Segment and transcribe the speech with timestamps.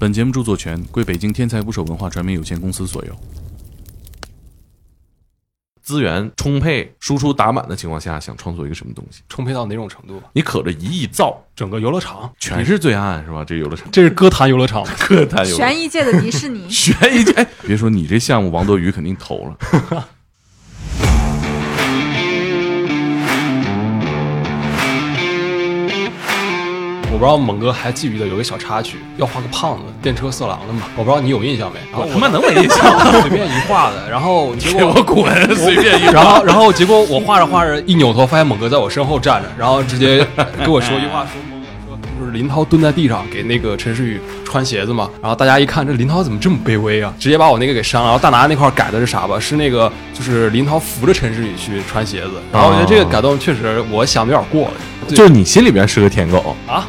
[0.00, 3.16] 本节目著作权归北京天才捕手文化传媒有限公司所有。
[5.82, 9.22] 资源充沛、输出打满的情况下，想创作一个什么东西？
[9.28, 10.22] 充沛到哪种程度？
[10.34, 13.44] 你可着一亿造，整个游乐场全是罪案是吧？
[13.44, 16.68] 这游乐场，这是歌坛游乐场， 歌坛游乐悬疑界的迪士尼。
[16.70, 20.08] 悬疑界，哎，别说你这项目，王多鱼肯定投了。
[27.18, 30.82] 我不知道猛哥还记不记得有个小插曲，要画个胖子电车色狼的嘛？
[30.94, 31.80] 我不知道你有印象没？
[31.92, 33.20] 我他妈能没印象？
[33.20, 35.56] 随便一画的，然后结果我滚！
[35.56, 40.24] 随便一然后，然后结果我画着画着，一扭头发现猛哥在我身后站着，然后直接
[40.58, 41.32] 跟我说一句话，说
[42.18, 45.08] 就是林涛蹲在地上给那个陈诗雨穿鞋子嘛。
[45.22, 47.14] 然后大家一看，这林涛怎么这么卑微啊？
[47.18, 48.08] 直接把我那个给删了。
[48.08, 49.38] 然后大拿那块改的是啥吧？
[49.38, 52.32] 是那个就是林涛扶着陈诗雨去穿鞋子。
[52.52, 54.74] 然后我觉得这个改动确实我想的有点过了。
[55.08, 56.86] 就是你心里边是个舔狗啊！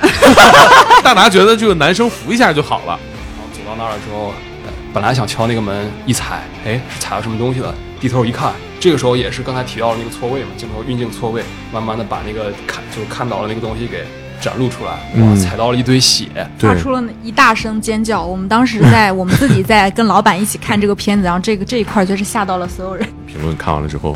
[1.02, 3.00] 大拿觉得这个男生扶一下就好了。
[3.38, 4.34] 然后走到那儿了之后，
[4.66, 7.74] 呃本来想敲那个门，一踩，哎，是踩到什么东西了？
[8.02, 14.04] 低头一看，这个时候也是刚才提到的那个错位嘛，镜头运镜错位，慢慢的把那个看就是看到了那个东西给
[14.42, 18.24] 展露出来，哇，嗯踩到了一堆血，发出了一大声尖叫。
[18.24, 23.06] 我们当时在我们自己在跟老板一起看这个片子，然后这个这一块就是吓到了所有人。
[23.28, 24.16] 评论看完了之后，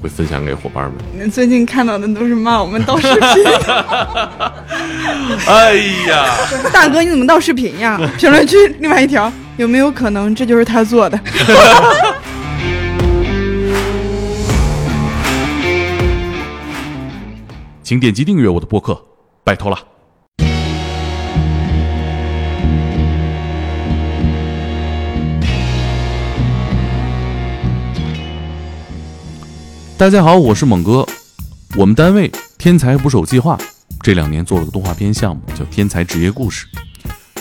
[0.00, 1.30] 会分享给伙伴们。
[1.30, 3.22] 最近看到的都是骂我们盗视频，
[5.46, 5.74] 哎
[6.08, 6.26] 呀，
[6.72, 8.00] 大哥你怎么盗视频呀？
[8.18, 11.18] 评论区另外一条，有没有可能这就是他做的？
[17.82, 18.98] 请点击订阅我的播客，
[19.44, 19.78] 拜托了。
[29.98, 31.06] 大家好，我是猛哥。
[31.76, 33.58] 我们单位天才捕手计划
[34.00, 36.66] 这两年做了个动画片项目，叫《天才职业故事》。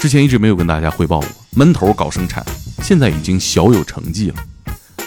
[0.01, 2.45] 之前一直没有跟大家汇报过，闷头搞生产，
[2.81, 4.35] 现在已经小有成绩了。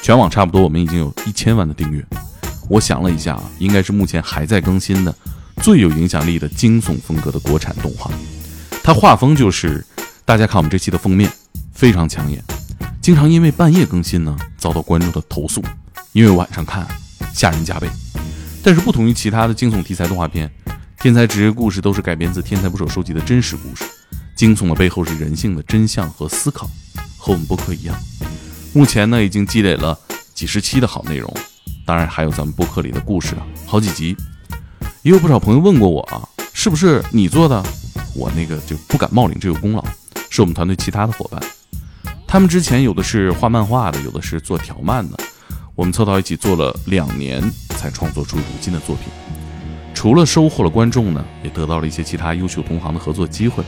[0.00, 2.02] 全网差不多我们已经有一千万的订阅。
[2.70, 5.14] 我想了一下啊，应该是目前还在更新的
[5.66, 8.08] 最有影响力的惊悚风格的国产动画。
[8.84, 9.84] 它画风就是，
[10.24, 11.28] 大家看我们这期的封面，
[11.74, 12.40] 非常抢眼，
[13.02, 15.60] 经常因为半夜更新呢遭到观众的投诉，
[16.12, 16.86] 因为晚上看
[17.34, 17.88] 吓人加倍。
[18.62, 20.48] 但是不同于其他的惊悚题材动画片，
[21.02, 23.82] 《天才职业故事》都是改编自天才捕手收集的真实故事，
[24.36, 26.70] 惊悚的背后是人性的真相和思考，
[27.18, 27.98] 和我们播客一样。
[28.72, 29.98] 目前呢，已经积累了
[30.32, 31.36] 几十期的好内容，
[31.84, 34.16] 当然还有咱们播客里的故事啊，好几集。
[35.06, 37.62] 也有不少朋友问过我啊，是不是你做的？
[38.12, 39.84] 我那个就不敢冒领这个功劳，
[40.28, 41.40] 是我们团队其他的伙伴。
[42.26, 45.16] 他们之前有的是画漫画的，有的是做条漫的，
[45.76, 49.06] 我们凑到一起做了两年，才创作出如今的作品。
[49.94, 53.62] 除了收获了观众呢，也得到了一些其他优秀同行的合作机会。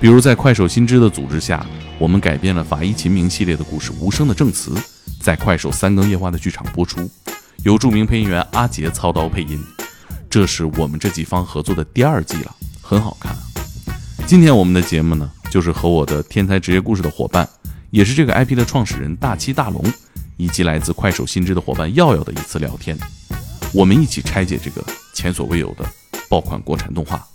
[0.00, 1.66] 比如在快手新知的组织下，
[1.98, 4.70] 我们改编了《法医秦明》系列的故事《无声的证词》，
[5.20, 7.06] 在快手三更夜话的剧场播出，
[7.64, 9.62] 由著名配音员阿杰操刀配音。
[10.30, 13.36] 这是我们这几方合作的第二季了，很好看。
[14.28, 17.46] 今天我们的节目呢，就是和我的天才职业故事的伙伴，
[17.90, 19.84] 也是这个 IP 的创始人大七大龙，
[20.36, 22.96] 以及来自快手新知的伙伴耀耀的一次聊天。
[23.74, 25.84] 我们一起拆解这个前所未有的
[26.28, 27.26] 爆款国产动画，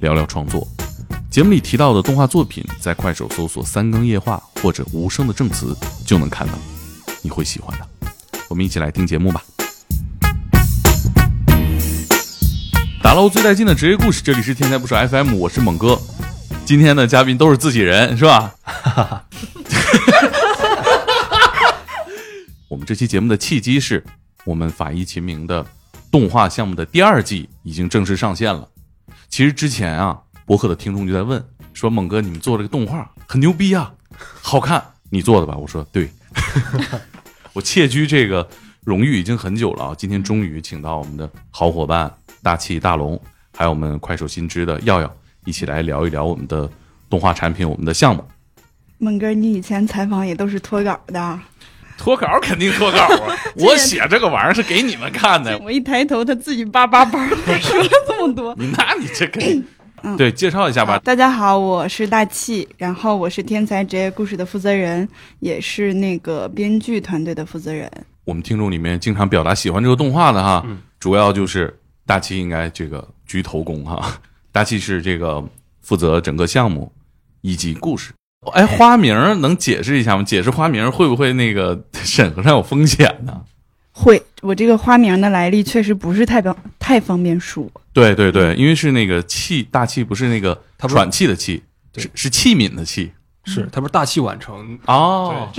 [0.00, 0.68] 聊聊创作。
[1.30, 6.52] 节目里提到的动画作品，在快手搜索“三更夜话”或者“无声的证词”就能看到，
[7.22, 7.88] 你会喜欢的。
[8.50, 9.42] 我们一起来听节目吧。
[13.04, 16.00] 打捞最带劲的职业故事，这里是天才捕手 FM，我是猛哥。
[16.64, 18.54] 今天的嘉宾都是自己人，是吧？
[18.62, 19.24] 哈哈哈
[22.66, 24.02] 我们这期节目的契机是
[24.46, 25.66] 我们法医秦明的
[26.10, 28.66] 动画项目的第二季已经正式上线了。
[29.28, 31.44] 其实之前啊，博客的听众就在问
[31.74, 33.92] 说：“猛哥，你们做这个动画很牛逼啊，
[34.40, 36.08] 好看，你做的吧？”我说：“对。
[37.52, 38.48] ”我窃居这个
[38.82, 42.10] 荣誉已经很久了啊，今天终于请到我们的好伙伴
[42.44, 43.18] 大气大龙，
[43.56, 45.10] 还有我们快手新知的耀耀，
[45.46, 46.70] 一起来聊一聊我们的
[47.08, 48.22] 动画产品、我们的项目。
[48.98, 51.40] 猛哥，你以前采访也都是脱稿的。
[51.96, 55.58] 脱稿肯定脱稿啊， 我写这个玩意儿是给你们看的。
[55.60, 58.54] 我一抬头，他自己叭叭叭说了这么多。
[58.76, 59.40] 那你这个，
[60.18, 60.98] 对，介绍一下吧。
[60.98, 65.08] 大家好，我是大气，然后我是天才职业故事的负责人，
[65.38, 67.90] 也是那个编剧团队的负责人。
[68.24, 70.66] 我们听众里面经常表达喜欢这个动画的哈，
[70.98, 71.74] 主要就是
[72.06, 74.20] 大气应该这个居头功哈。
[74.52, 75.42] 大气是这个
[75.80, 76.92] 负责整个项目
[77.40, 78.12] 以及故事。
[78.52, 80.22] 哎，花名能解释一下吗？
[80.22, 83.42] 解释花名会不会那个审核上有风险呢？
[83.92, 87.70] 会，我这个花名的来历确实不是太方太方便说。
[87.92, 91.62] 对对对，因为是那个气大气，不是那个它不是喘气的气，
[91.96, 93.12] 是是器皿的器。
[93.46, 95.50] 是他不是大器晚成哦，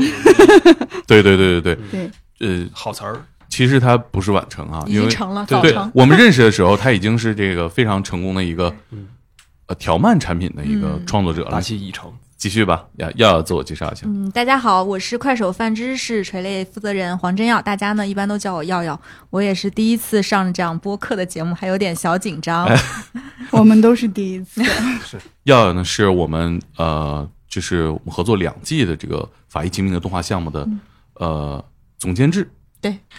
[1.05, 2.09] 对，对对对对对，
[2.39, 3.23] 对，呃，好词儿，
[3.55, 5.89] 其实他不是晚成啊，因为已经成了，早成。
[5.95, 9.07] 我们认识的时候，他已经是这个非常成功的一个 嗯
[9.67, 11.61] 呃条漫产品的一个嗯创作者了大。
[11.61, 12.11] 器已成。
[12.35, 14.01] 继续吧，要要自我介绍一下。
[14.07, 18.99] 嗯，大家好，我是快手泛知识垂类负责人黄真耀，大家呢一般都叫我耀耀。
[19.29, 22.67] 我也是第一次上这样播客的节目，还有点小紧张。
[23.51, 24.61] 我们都是第一次。
[25.43, 30.67] 耀耀呢是我们呃，就是我们合作两季的这个《法医秦明》的动画项目的
[31.13, 31.63] 呃
[31.97, 32.51] 总监制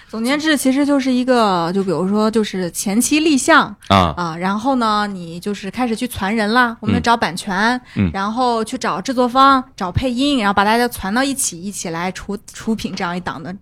[0.09, 13.55] 总监制其实就是一个，就比如说就是前期立项啊，啊，然后呢你就是开始去传人啦，我们嗯找版权，嗯然后去找制作方、找配音，然后把大家传到一起，一起来出出品这样一档的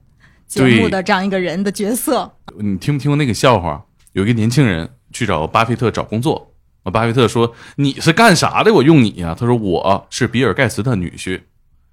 [0.47, 2.33] 节目的这样一个人的角色。
[2.59, 3.85] 你听没听过那个笑话？
[4.13, 6.53] 有一个年轻人去找巴菲特找工作，
[6.85, 8.73] 啊，巴菲特说：“你是干啥的？
[8.73, 11.43] 我用你呀、他说：“我是比尔盖茨的女婿，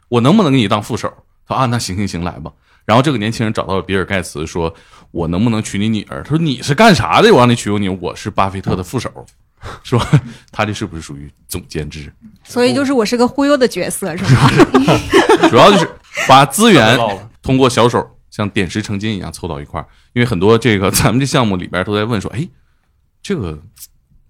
[0.09, 1.11] 我能不能给你当副手？”
[1.47, 2.51] 他说：“啊，那行行行，来吧。”
[2.85, 4.73] 然后这个年轻人找到了比尔盖茨，说
[5.11, 7.31] ：“我能不能娶你女儿？”他说：“你是干啥的？
[7.33, 9.09] 我让你娶我女儿，我是巴菲特的副手。”
[9.83, 10.03] 说
[10.51, 12.11] 他这是不是属于总监制？
[12.43, 14.49] 所以就是我是个忽悠的角色，是吧？
[15.49, 15.87] 主要就是
[16.27, 16.97] 把资源，
[17.43, 19.85] 通过小手像点石成金一样凑到一块儿。
[20.13, 22.47] 因为很多这个咱们这项目里边都在问说，哎，
[23.21, 23.61] 这个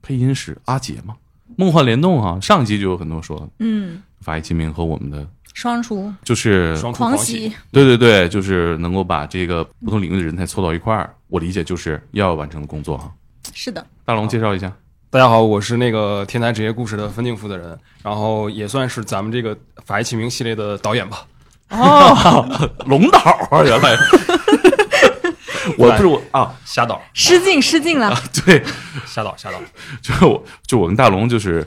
[0.01, 1.15] 配音是阿杰吗？
[1.55, 11.13] 梦幻联动啊，上一集就有很多说嗯，法医秦明和我们的双厨就是双出狂喜喜，，对对对，就是能够把这个不同领域的人才凑到一块儿。
[11.27, 13.11] 我理解就是要完成的工作哈。
[13.53, 14.71] 是的，大龙介绍一下，
[15.09, 19.55] 大家好，我是那个天才职业故事的分镜负责人，然后也算是咱们这个
[19.85, 21.25] 《法医秦明》系列的导演吧。
[21.69, 23.19] 哦， 龙导
[23.49, 23.95] 啊，原来
[25.77, 28.13] 我不是我啊，瞎导，失敬失敬了。
[28.45, 28.63] 对，
[29.05, 29.57] 瞎导，瞎导。
[30.01, 31.65] 就我就我跟大龙就是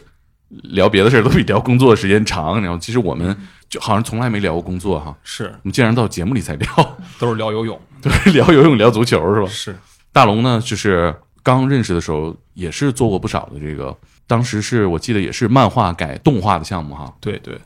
[0.48, 3.36] 聊别的事儿都比聊工作的时间长，然后其实我们
[3.68, 6.68] 就好像从来没聊过工作哈，是，我们竟然到节目里才聊，
[7.18, 7.80] 都是聊游泳。
[8.00, 9.48] 对，聊游泳聊足球是吧？
[9.48, 9.76] 是，
[10.12, 13.96] 大龙呢，就是刚认识的时候也是做过不少的这个，
[14.26, 17.58] 当时是我记得也是漫画改动画的项目哈，对对。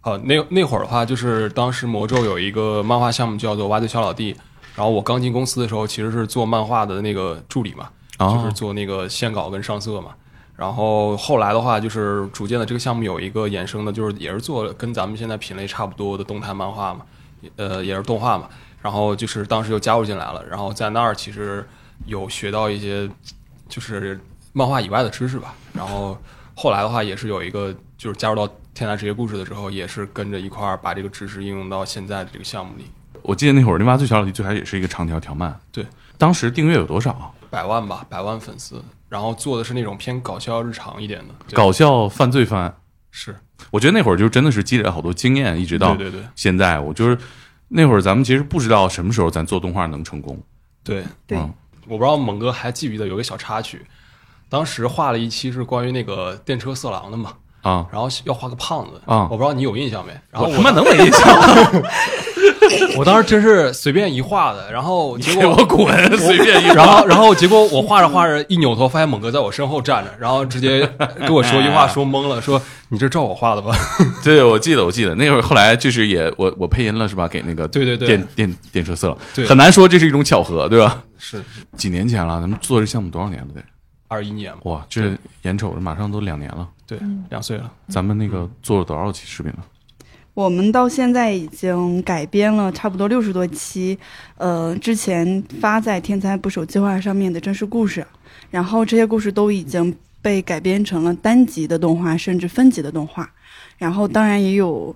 [0.00, 4.32] 好，那那会儿的话，就是当时魔咒有一个漫画项目叫做《挖掘小老弟》，
[4.76, 10.10] 然后我刚进公司的时候，其实是做漫画的那个助理嘛，就是啊，做那个线稿跟上色嘛。
[10.56, 17.02] 然后后来的话，就是逐渐的这个项目有一个衍生的，就是也是做跟咱们现在品类差不多的动态漫画嘛，
[17.56, 18.48] 呃，也是动画嘛。
[18.80, 21.66] 然后就是当时就加入进来了，然后在那儿其实
[22.06, 23.08] 有学到一些
[23.68, 24.18] 就是
[24.52, 25.54] 漫画以外的知识吧。
[25.74, 26.16] 然后
[26.54, 32.84] 后来的话，也是有一个就是加入到天才职业故事的时候，也是跟着一块儿把这个知识应用到现在的这个项目里，
[33.22, 35.84] 我记得那会儿《零八最小老弟》最开始也是一个长条条漫，对，
[36.16, 37.30] 当时订阅有多少啊？
[37.50, 38.82] 百万吧，百万粉丝。
[39.08, 42.76] 然后做的是那种偏搞笑日常一点的，搞笑犯罪犯，
[43.10, 43.34] 是。
[43.70, 46.28] 我觉得那会儿就真的是积累了好多经验，一直到对对对。
[46.34, 47.18] 现在，我就是
[47.68, 50.40] 那会儿咱们其实不知道什么时候咱做动画能成功，
[50.84, 51.04] 对。
[51.26, 51.38] 对。
[51.38, 51.52] 嗯。
[51.88, 53.86] 我不知道猛哥还记不记得有个小插曲，
[54.48, 57.34] 当时画了一期是关于那个电车色狼的嘛，
[57.66, 60.12] 啊，然后要画个胖子啊我不知道你有印象没？
[60.30, 61.82] 然后我我他妈能没印象？
[62.96, 73.76] 我当时真是随便一画的，然后结给果我滚，随便一然后然后结果我画着画着一扭头，发现猛哥在我身后站着，然后直接跟我说一句话，说懵了，说你这照我画的吧？
[74.22, 77.26] 对，我记得，我记得那会儿，后来就是也我我配音了是吧？
[77.26, 81.02] 给那个对对对电电电车色了，对很难说这是一种巧合，对吧？
[81.18, 81.42] 是
[81.76, 83.60] 几年前了，咱们做这项目多少年了得？
[84.08, 85.12] 二一年，哇，这
[85.42, 86.98] 眼瞅着马上都两年了，对，
[87.30, 87.72] 两岁了。
[87.88, 89.58] 咱们那个做了多少期视频了？
[90.34, 93.98] 我们到现在已经改编了差不多六十多期，
[94.36, 98.06] 呃，之前发在“天才捕手计划”上面的真实故事，
[98.50, 103.30] 然后这些故事都已经被改编成了单集的动画，甚至分集的动画。
[103.78, 104.94] 然后当然也有，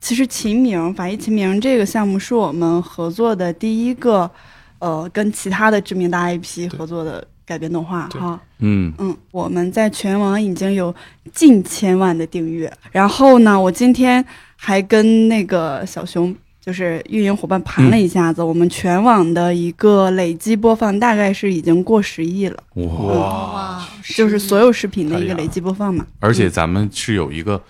[0.00, 4.30] 其实秦明法医秦明这个项目是我们合作的第一个，
[4.78, 8.38] 呃，跟其他的知名大 IP 合作的改编动画对哈。
[8.58, 10.94] 嗯，嗯，我们在全网已经有
[11.32, 12.70] 近千万的订阅。
[12.90, 14.24] 然后呢，我今天
[14.56, 23.52] 还跟那个小熊，就是运营伙伴盘了一下子，我们全网的一个累计播放大概是已经过十亿了，哇！
[23.52, 26.04] 哇，就是所有视频的一个累计播放嘛。
[26.18, 27.62] 而且咱们是有一个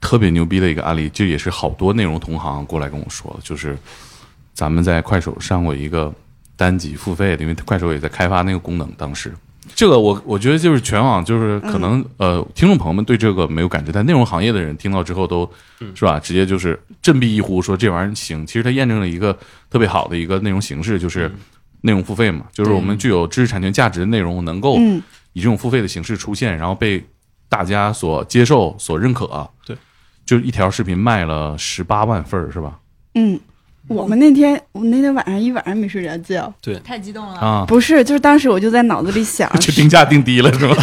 [0.00, 3.76] 特别牛逼的一个案例，就也是好多内容同行过来跟我说，就是
[4.54, 6.10] 咱们在快手上过一个
[6.60, 8.86] 单级付费的，因为快手也在开发那个功能。
[8.98, 9.32] 当时。
[9.74, 15.48] 这个我我觉得就是全网就是可能、呃听众朋友们对这个没有感觉，但内容行业的人听到之后都、
[15.94, 18.44] 是吧，直接就是振臂一呼说这玩意儿行。
[18.46, 19.38] 其实它验证了一个
[19.70, 21.30] 特别好的一个内容形式，就是
[21.82, 25.00] 内容付费嘛，就是我们具有知识产权价值的内容能够嗯，
[25.32, 27.02] 以这种付费的形式出现，然后被
[27.48, 29.76] 大家所接受、所认可、对，
[30.26, 32.78] 就一条视频卖了十八万份儿是吧？
[33.14, 33.38] 嗯，
[33.90, 37.38] 我们那天我那天晚上一晚上没睡着觉，对太激动了。
[37.40, 40.74] 啊，不是，就是当时我就在脑子里想， 就定价定低了是吧？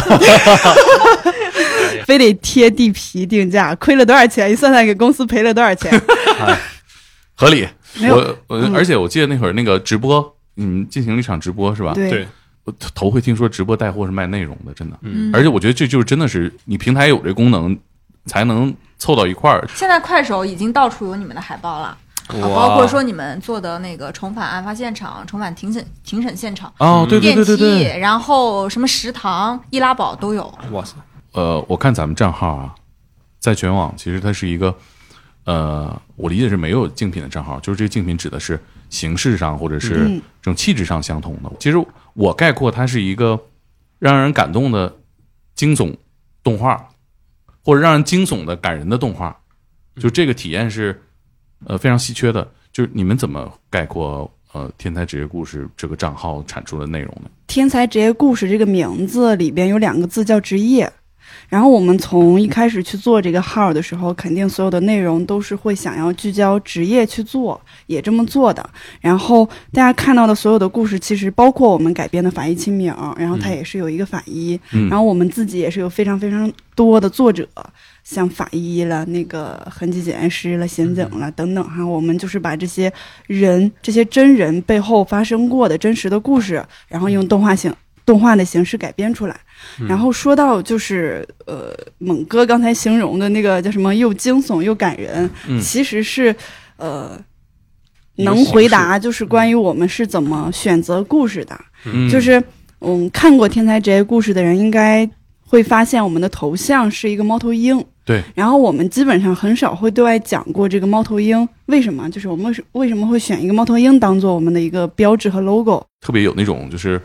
[2.04, 4.50] 非得贴地皮定价，亏了多少钱？
[4.52, 5.90] 一算算给公司赔了多少钱？
[7.34, 7.66] 合理。
[8.02, 11.94] 我我嗯而且我记得那会儿那个直播，嗯，进行了一场直播是吧？
[11.94, 12.28] 对对，
[12.64, 14.96] 我头回听说直播带货是卖内容的，真的。
[15.00, 17.76] 嗯而且我觉得这就是真的是你平台有这功能，
[18.26, 19.66] 才能凑到一块儿。
[19.74, 21.96] 现在快手已经到处有你们的海报了，
[22.28, 27.98] 啊包括说你们做的那个重返案发现场、重返庭审庭审现场、哦，对对对对，对对对。
[27.98, 30.46] 然后什么食堂、易拉宝都有。
[30.72, 30.94] 哇塞，
[31.32, 32.74] 呃，我看咱们账号啊，
[33.38, 34.74] 在全网其实它是一个，
[35.44, 41.50] 呃，我理解是没有竞品的账号，就是这个竞品指的是形式上或者是嗯这种气质上相同的。
[41.58, 41.82] 其实
[42.14, 43.40] 我概括它是一个
[43.98, 44.94] 让人感动的
[45.54, 45.96] 惊悚
[46.42, 46.88] 动画，
[47.64, 49.36] 或者让人惊悚的感人的动画，
[50.00, 51.02] 就这个体验是
[51.66, 52.50] 呃非常稀缺的。
[52.72, 57.30] 就是你们怎么概括呃天才职业故事这个账号产出的内容呢？
[57.46, 60.90] 天才职业故事这个名字里边有两个字叫职业。
[61.48, 68.68] 然后我们从一开始去做这个号的时候，肯定所有的内容都是会想要聚焦职业去做，也这么做的。
[69.00, 74.88] 然后大家看到的所有的故事，其实包括我们改编的法医秦明，然后它也是有一个法医，嗯。
[74.88, 77.48] 然后我们自己也是有非常非常多的作者，
[78.04, 82.92] 像法医了、那个痕迹检验师了、刑警了等等哈，我们就是把这些
[83.26, 87.74] 人、这些真人背后发生过的真实的故事，然后用动画形
[88.08, 89.36] 动画的形式改编出来。
[89.88, 96.34] 然后说到就是呃，猛哥刚才形容的那个叫什么，又惊悚又感人，嗯其实是
[96.76, 97.20] 呃。
[98.20, 102.42] 能回答就是关于我们是怎么选择故事的，嗯就是
[102.80, 105.08] 嗯，看过《天才职业故事》的人应该
[105.40, 107.78] 会发现，我们的头像是一个猫头鹰。
[108.04, 108.20] 对。
[108.34, 115.80] 然后我们基本上很少会对外讲过这个猫头鹰为什么，就是我们为什么会选一个猫头鹰当做我们的一个标志和 logo。
[116.00, 117.00] 特别有那种就是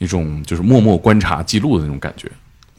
[0.00, 2.28] 那种就是默默观察记录的那种感觉。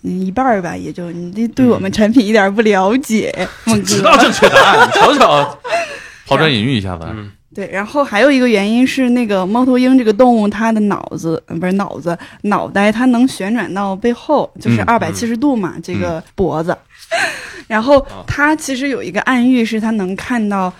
[0.01, 3.31] 嗯，一半儿吧，也就你这对我们产品一点儿不了解，
[3.65, 3.85] 猛哥。
[3.85, 5.59] 知道正确答案，瞧瞧，
[6.27, 7.05] 抛砖引玉一下子。
[7.09, 16.75] 嗯对，然后还有一个原因是那个猫头鹰这个动物，它的脑子呃不是脑子，脑袋它能旋转到背后，就是嗯二百七十度嘛，这个脖子。
[17.67, 20.73] 然后它其实有一个暗喻，是它能看到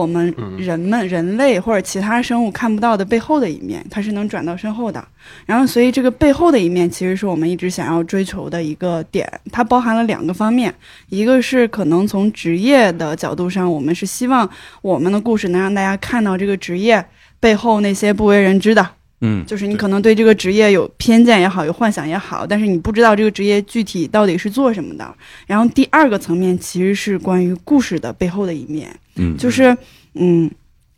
[0.00, 5.06] 我们嗯人们、人类或者其他生物看不到的背后的一面，它是能转到身后的。
[5.46, 9.24] 然后，所以这个背后的一面，其实是我们一直想要追求的一个点。
[9.52, 10.74] 它包含了两个方面，
[11.10, 14.50] 一个是可能从职业的角度上，我们是希望
[14.82, 17.04] 我们的故事能让大家看到这个职业
[17.38, 18.84] 背后那些不为人知的，
[19.26, 25.14] 嗯就是你可能对这个职业有偏见也好，有幻想也好，但是你不知道这个职业具体到底是做什么的。
[25.46, 29.74] 然后第二个层面其实是关于故事的背后的一面，嗯，就是
[30.12, 30.50] 嗯，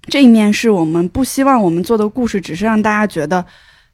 [0.09, 3.45] 这一面是我们不希望我们做的故事只是让大家觉得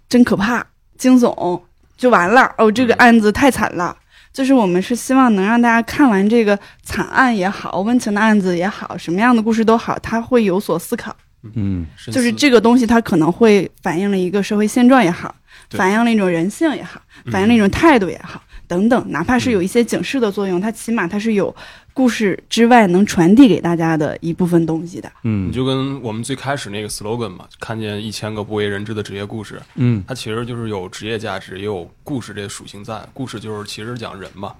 [0.09, 1.61] 真可怕、惊悚
[1.99, 3.97] 就完了哦，这个案子太惨了。
[4.33, 11.15] 就是我们是希望能让大家看完这个惨案也好，温情的案子也好，什么样的故事都好，他会有所思考。
[11.55, 15.35] 嗯就是这个东西，它可能会反映了一个社会现状也好，
[15.71, 19.11] 反映了一种人性也好，反映了一种态度也好，等等。
[19.11, 21.55] 哪怕是有一些警示的作用，它起码它是有
[21.93, 25.11] 故事之外能传递给大家的一部分东西的。
[25.25, 33.01] 嗯你就跟我们最开始那个 slogan 嘛，看见一千个不为人知的职业故事，嗯它其实就是有职业价值，也有故事这个属性在。
[33.13, 34.55] 故事就是其实讲人嘛，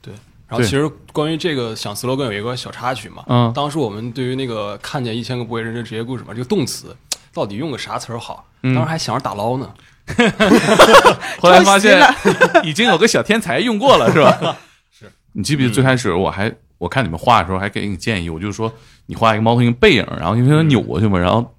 [0.00, 0.14] 对。
[0.48, 6.96] 然后其实关于这个想 slogan 有一个小插曲嘛，嗯当时我们对于那个看见一千个不为人知的职业故事嘛，这个动词
[7.34, 8.44] 到底用个啥词儿好？
[8.62, 9.70] 嗯当时还想着打捞呢。
[11.38, 12.00] 后来发现
[12.64, 14.56] 已经有个小天才用过了，是吧？
[14.90, 18.72] 是你记不记得最开始我还我看你们画的时候还给你建议，我就说
[19.06, 21.54] 你画一个猫头鹰背影，然后因为它扭过去嘛，然后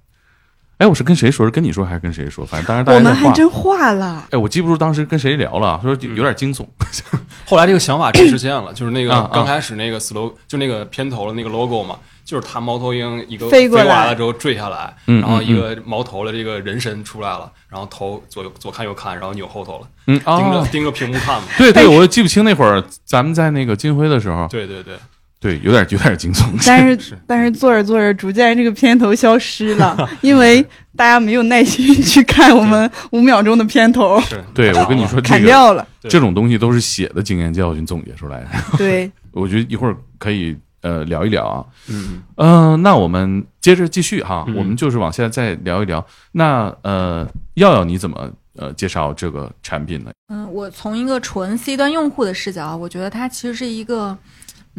[0.80, 1.44] 哎，我是跟谁说？
[1.46, 2.42] 是跟你说还是跟谁说？
[2.46, 3.20] 反正当时大我家在画。
[3.20, 6.66] 们还真画了，哎，我记不住当时跟谁聊了，说有点惊悚。
[7.44, 21.48] 后来这个想法真实现了，就是那个刚开始那个 slogan，就那个片头的那个 logo 嘛，就是他猫头鹰一个飞过来了之后坠下来，嗯然后一个猫头的这个人身出来了，然后头左右左看右看，然后扭后头了，嗯盯着啊，盯着屏幕看嘛。
[21.58, 24.94] 对对，我记不清那会儿咱们在那个金辉的时候，对对对，
[25.40, 26.44] 对，有点有点惊悚。
[26.66, 30.62] 但是是但是做着做着，逐渐这个片头消失了， 因为
[30.94, 35.86] 大家没有耐心去看我们五秒钟的片头，是，对我跟你说，这个砍掉了。
[36.02, 38.48] 对这种东西都是写的经验教训总结出来的。
[38.76, 41.64] 对， 我觉得一会儿可以呃聊一聊啊。
[41.88, 46.04] 嗯，嗯、那我们接着继续哈，嗯我们就是往下再聊一聊。
[46.32, 50.10] 那呃，耀耀你怎么呃介绍这个产品呢？
[50.28, 54.16] 嗯，我从一个纯 C 端用户的视角啊，我觉得它其实是一个，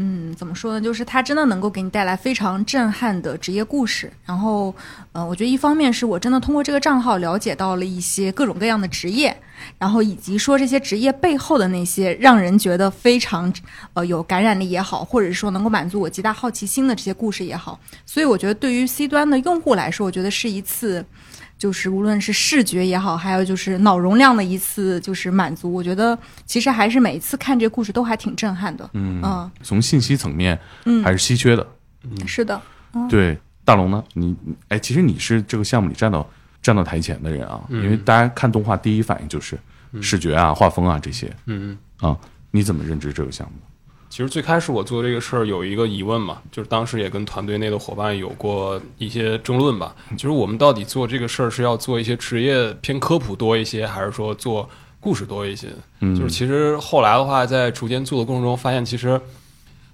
[0.04, 0.82] 嗯，怎么说呢？
[0.82, 4.12] 就是它真的能够给你带来非常震撼的职业故事。
[4.26, 4.74] 然后，
[5.12, 9.38] 呃，我觉得一方面是我真的通过这个账号了解到了一些各种各样的职业，
[9.78, 13.54] 然后以及说这些职业背后的那些让人觉得非常
[13.94, 17.80] 呃有感染力也好，或者说能够满足我极大好奇心的这些故事也好。
[18.04, 21.06] 所以我觉得对于 C 端的用户来说，我觉得是一次。
[21.62, 28.90] 就是无论是视觉也好，还有就是脑容量的一次就是满足，我觉得其实还是每一次看这个故事都还挺震撼的。
[28.94, 31.68] 嗯嗯从信息层面嗯，还是稀缺的。
[32.04, 32.60] 嗯是的，
[33.08, 34.04] 对，大龙呢？
[34.14, 36.28] 你你哎，其实你是这个项目里站到
[36.64, 39.56] 站到台前的人啊，嗯因为大家看动画第一反应就是
[40.02, 41.78] 视觉啊、画风啊这些嗯。
[42.00, 42.18] 啊。
[42.54, 43.54] 你怎么认知这个项目？
[44.12, 55.70] 其实最开始我做这个事儿有一个疑问嘛，就是当时也跟团队内的伙伴有过一些争论吧，就是我们到底做这个事儿是要做一些职业偏科普多一些，还是说做故事多一些？
[56.02, 59.20] 嗯，就是其实后来的话，在逐渐做的过程中，发现其实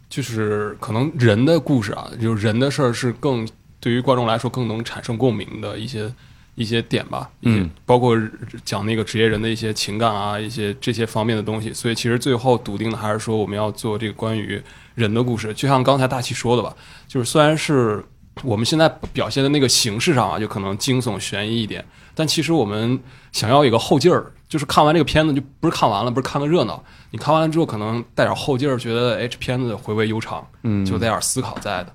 [0.09, 3.47] 就是可能人的故事啊，就是人的事儿是更
[3.79, 6.11] 对于观众来说更能产生共鸣的一些
[6.57, 8.17] 一些点吧，嗯包括
[8.65, 11.71] 讲那个职业人的一些情感啊，一些这些方面的东西。
[11.71, 14.59] 所以其实最后笃定的还是说我们要做这个关于
[14.95, 16.75] 人的故事，就像刚才大齐说的吧，
[17.07, 18.03] 就是虽然是
[18.41, 21.85] 我们现在表现的那个形式上啊，就可能惊悚悬疑一点，
[22.15, 22.99] 但其实我们
[23.31, 31.93] 想要有一个后劲儿，就是看完这个片子就不是看完了，不是看个热闹，你看完了之后可能带点后劲儿，觉得哎这片子回味悠长，嗯，就带点思考在的。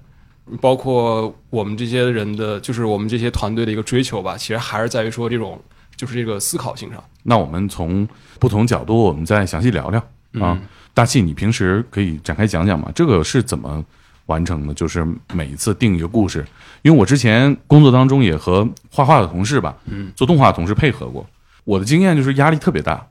[0.61, 5.61] 包括我们这些人的，就是我们这些团队的一个追求吧，其实还是在于说这种
[5.97, 8.07] 就是这个思考性上那我们从
[8.39, 10.59] 不同角度，我们再详细聊聊啊。
[10.59, 10.63] 嗯
[10.95, 12.93] 大气，你平时可以展开讲讲吗？
[12.95, 13.83] 这个是怎么
[14.27, 14.75] 完成的？
[14.75, 16.45] 就是每一次定一个故事，
[16.83, 21.27] 因为我之前工作当中也和画画的同事吧，嗯，做动画的同事配合过，
[21.65, 23.09] 我的经验就是压力特别大。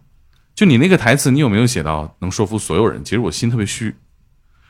[0.53, 3.03] 就你那个台词，你有没有写到能说服所有人？
[3.03, 3.95] 其实我心特别虚。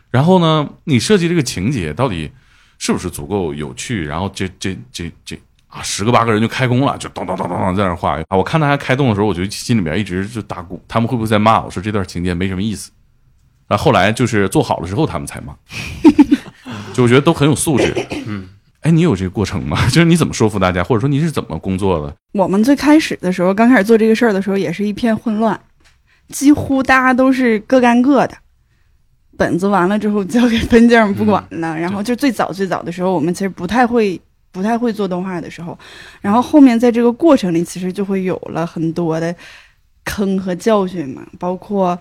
[0.09, 2.31] 然后呢，你设计这个情节到底
[2.81, 4.03] 是不是足够有趣？
[4.07, 8.35] 然后这这这这啊，十个八个人就开工了，就咚咚咚咚咚在那画啊！
[8.35, 12.89] 我看大家开动的时候，我就心里面一直就打鼓，他们会不会在骂我说这段情节没什么意思？
[13.67, 15.55] 然后后来就是做好了之后，他们才骂，
[16.91, 17.93] 就我觉得都很有素质。
[18.25, 19.77] 嗯，哎，你有这个过程吗？
[19.93, 22.15] 就是你怎么说服大家，或者说你是怎么工作的？
[22.33, 25.57] 我们最开始的时候，刚开始做这个事儿的时候，也是一片混乱，
[26.29, 28.35] 几乎大家都是各干各的。
[29.37, 34.19] 本子完了之后交给 分镜不管了，然后就最早最早的时候，我们其实不太会
[34.51, 35.77] 不太会做动画的时候，
[36.19, 39.33] 然后后面在这个过程里，其实就会有了很多的
[40.03, 41.97] 坑和教训嘛，包括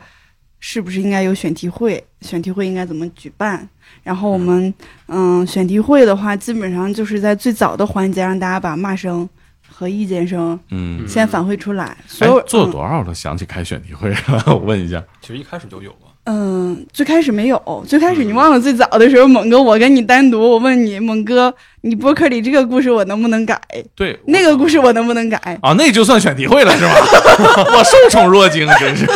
[0.58, 3.66] 是不是应该有选题会，选题会应该怎么举办，
[4.02, 4.72] 然后我们
[5.06, 9.26] 嗯选题会的话，基本上就是在最早的环节让大家把骂声
[9.66, 13.14] 和意见声嗯，先反馈出来，所哎有，做了多少都？
[13.14, 14.16] 想起开选题会了？
[14.48, 15.02] 我问一下。
[15.22, 16.08] 其实一开始就有吧。
[16.24, 23.60] 嗯，最开始没有，最开始你忘了最早的时候，猛哥我跟你单独，我问你，猛哥，你博客里这个故事我能不能改？
[23.94, 25.58] 对，那个故事我能不能改？
[25.62, 26.94] 啊，那就算选题会了是吧？
[27.76, 29.06] 我受宠若惊，真是。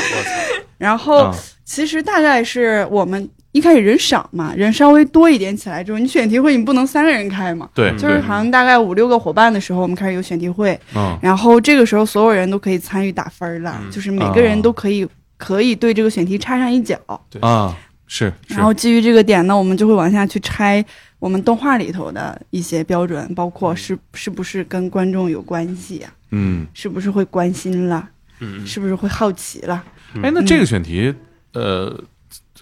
[0.79, 1.35] 然后、啊
[1.67, 15.09] 其实大概是我们一开始人少嘛，人稍微多一点起来之后，你选题会你不能三个人开嘛，对，嗯就是好像大概五六个伙伴的时候，我们开始有选题会，嗯然后这个时候所有人都可以参与打分了，嗯就是每个人都可以、
[15.45, 16.99] 可以对这个选题插上一脚。
[17.29, 17.77] 对啊，
[18.07, 20.83] 是是然，后基于这个点呢，我们就会往下去拆
[21.19, 28.09] 我们动画里头的一些标准，包括是是不是跟观众有关系呀、嗯，是不是会关心了，
[28.41, 29.85] 嗯，是不是会好奇了？
[30.23, 31.15] 哎，那这个选题，
[31.53, 32.03] 呃，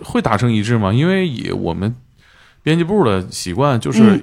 [0.01, 0.93] 会达成一致吗？
[0.93, 1.95] 因为以我们
[2.65, 4.23] 编辑部的习惯，就是嗯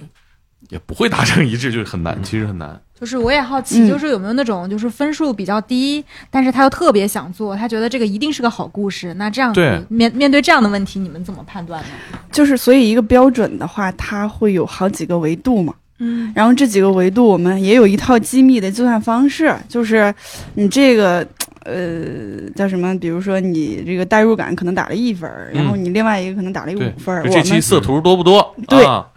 [0.67, 2.81] 也不会达成一致，就是很难，其实很难。
[2.99, 9.13] 就是我也好奇，嗯就是有没有那种就是分数比较低，但是他又特别想做，他觉得这个一定是个好故事。
[9.13, 11.87] 那这样对面面对这样的问题，你们怎么判断呢？
[12.31, 15.73] 就是所以一个标准的话，它会有好几个维度嘛。
[16.01, 20.13] 嗯然后这几个维度，我们也有一套机密的计算方式，就是
[20.55, 21.25] 你这个。
[21.69, 22.97] 呃，叫什么？
[22.99, 27.19] 比如说你这个代入感可能打了一分儿，然后你另外一个可能打了一对五分儿。
[27.21, 28.55] 我们这期色图多不多？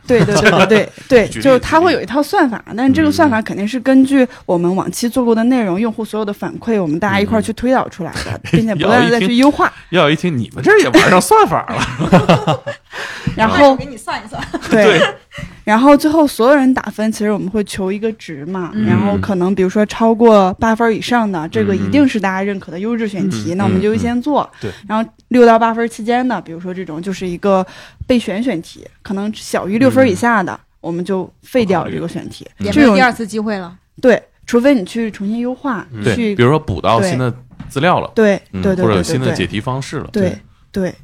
[0.04, 9.72] 对对对对对 对，就是它会有一套算法，但是这个算法肯定是根据我们往期做过的内容、用户所有的反馈，我们大家一块儿去推导出来的， 并且不断的再去优化。
[9.90, 12.62] 要一听你们这也玩上算法了，
[13.36, 15.00] 然后给你算一算， 对，
[15.64, 18.84] 然后最后所有人打分，其实我们会求一个值嘛，嗯。
[18.84, 23.56] 然后可能比如说超过八分以上的，这个嗯一定是大家认可的优质选题，嗯。
[23.56, 24.48] 那我们就优先做。
[24.60, 27.66] 对，然后六到八分期间的，比如说这种就是一个
[28.06, 32.46] 备选选题，可能小于六分以下的，我们就废掉这个选题。
[32.58, 33.74] 这种也没有第二次机会了。
[34.00, 37.32] 对，除非你去重新优化，嗯，去比如说补到新的
[37.68, 38.84] 资料了，对嗯对对。
[38.84, 40.38] 或者有新的解题方式了，对，对，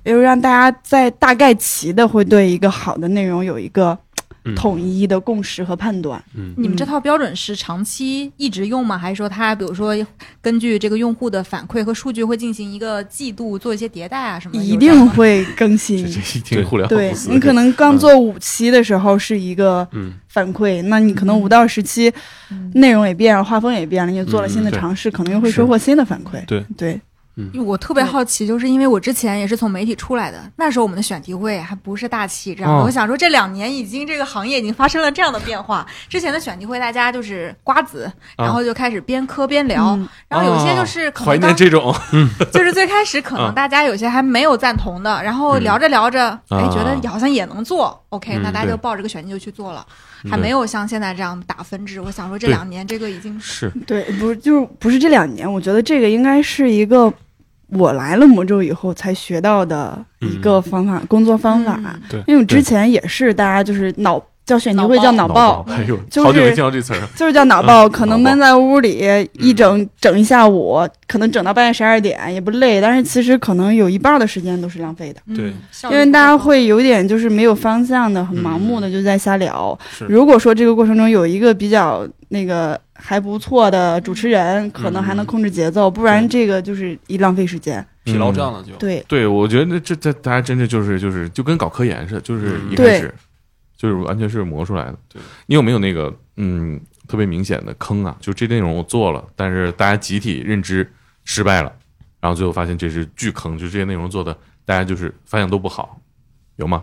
[0.05, 3.99] 又让大家在大概齐的会对一个好的内容有一个
[4.45, 4.55] 嗯。
[4.55, 6.23] 统一的共识和判断。
[6.35, 6.55] 嗯。
[6.57, 8.97] 你们这套标准是长期一直用吗？
[8.97, 9.95] 还是说它比如说
[10.41, 14.65] 根据这个用户的反馈和数据会进行一个季度做一些迭代啊什么的？
[14.65, 16.03] 一定会更新。
[16.07, 16.13] 这。
[16.19, 20.15] 这一听互联网对公司，你可能刚做五期的时候是一个嗯。
[20.29, 22.11] 反馈，那你可能五到十期
[22.51, 22.71] 嗯。
[22.75, 26.43] 内容也变了，画风也变了，你做了新的尝试，可能又会收获新的反馈。
[26.77, 26.99] 对
[27.55, 35.87] 为我特别好奇，就是因为我之前也是从媒体出来的，那时候我们的选题会还不是大气这样我想说，这两年已经这个行业已经发生了这样的变化。
[36.09, 40.09] 之前的选题会大家就是瓜子，然后就开始边磕边聊，嗯。
[40.29, 41.95] 然后有些就是可怀能刚念这种，
[42.53, 43.55] 就是最开始可能嗯。
[43.55, 46.69] 大家有些还没有赞同的，然后聊着聊着，哎，啊。
[46.69, 48.79] 觉得好像也能做，OK，嗯那大家就对。
[48.79, 49.85] 抱着个选题就去做了，
[50.25, 52.01] 嗯还没有像现在这样打分制。
[52.01, 53.69] 我想说，这两年这个已经是。
[53.87, 57.13] 对，不是就是不是这两年，我觉得这个应该是一个
[57.71, 61.79] 我来了魔咒以后才学到的一个方法，工作方法。
[61.85, 62.01] 嗯。
[62.09, 62.21] 对。
[62.27, 67.01] 因为我之前也是，大家就是脑叫选题会叫脑爆，哎呦，就是好久没听到这词儿。
[67.15, 75.21] 就是叫脑爆，嗯可能闷在屋里一整整一下午，可能整到半夜十二点也不累，但是其实可能有一半的时间都是浪费的。
[75.37, 75.51] 对。
[75.51, 75.55] 嗯
[75.91, 79.79] 因为大家会有点就是没有方向的、很盲目的就在瞎聊。
[79.91, 80.07] 是。
[80.07, 87.87] 如果说这个过程中有一个比较那个还不错的主持人，可能还能控制节奏，不然这个就是一浪费时间。
[88.05, 93.15] 疲劳战了就对，对，我觉得这这大家真的就是就是就跟搞科研似的，就是一开始
[93.77, 94.99] 就是完全是磨出来的。
[95.09, 98.17] 对，你有没有那个嗯特别明显的坑啊？
[98.21, 100.91] 就这内容我做了，但是大家集体认知
[101.25, 101.73] 失败了，
[102.21, 106.01] 然后最后发现这是巨坑，就这些内容做的大家就是反响都不好，
[106.57, 106.83] 有吗？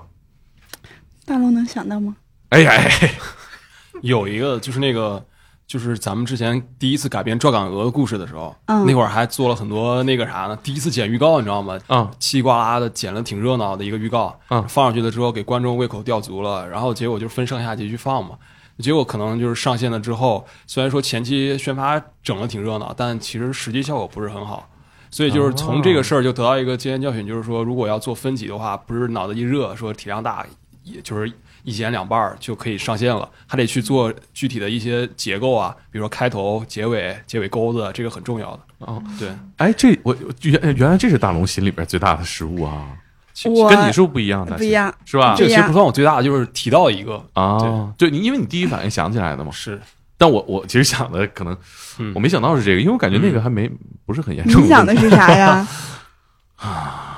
[1.26, 2.16] 大龙能想到吗？
[2.50, 3.12] 哎呀，哎
[4.04, 5.26] 有一个就是那个，
[5.68, 11.80] 就是咱们之前第一次改编赵敢鹅的故事的时候，嗯那会儿还做了很多那个啥呢，第一次剪预告，你知道吗？
[11.88, 18.38] 啊叽里呱啦的剪了挺热闹的一个预告，嗯放上去了之后给观众胃口吊足了，然后结果就分上下集去放嘛。
[18.80, 24.70] 结果可能就是上线了之后，虽然说前期宣发整的挺热闹，但其实实际效果不是很好。
[25.10, 30.46] 所以就是从这个事儿就得到一个经验教训，就是说如果要做分级的话，不是脑子一热说体量大，
[30.84, 31.32] 也就是
[31.66, 38.60] 一剪两半儿就可以上线了，还得去做具体的一些结构啊，比如说开头、结尾、结尾钩子，这个很重要的。
[38.80, 42.88] 哦，对，哎，这我原原来这是大龙心里边最大的失误啊，
[43.46, 44.56] 我跟你是不是不一样的？
[44.58, 45.44] 不一样，是吧这？
[45.44, 49.52] 个其实不算我最大的，就是提到一个啊，对你，因为你第一反应想起来的嘛。
[49.52, 49.82] 是
[50.18, 51.58] 但我我其实想的可能
[51.98, 53.70] 嗯我没想到是这个，因为我感觉那个还没
[54.06, 54.64] 不是很严重。
[54.64, 55.68] 你想的是啥呀？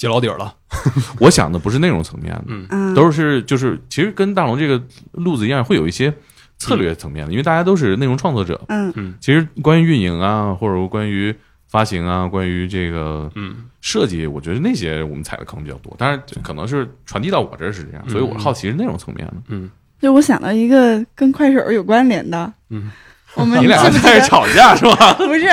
[0.00, 0.54] 揭老底儿了。
[1.20, 2.66] 我想的不是内容层面的，嗯。
[2.70, 4.82] 嗯，都是就是其实跟大龙这个
[5.12, 6.10] 路子一样，会有一些
[6.56, 8.58] 策略层面的，因为大家都是内容创作者。
[8.68, 8.90] 嗯。
[8.96, 9.14] 嗯。
[9.20, 11.34] 其实关于运营啊，或者关于
[11.68, 13.64] 发行啊，关于这个嗯。
[13.82, 19.34] 设计，我觉得那些我们踩的坑比较多，但是可能是传递到我这儿是这样，所以我好奇是内容层面的。
[19.48, 19.70] 嗯。
[20.00, 22.90] 就我想到一个跟快手有关联的，嗯，
[23.34, 23.86] 我们你俩？
[23.90, 25.12] 在吵架是吧？
[25.20, 25.44] 不是。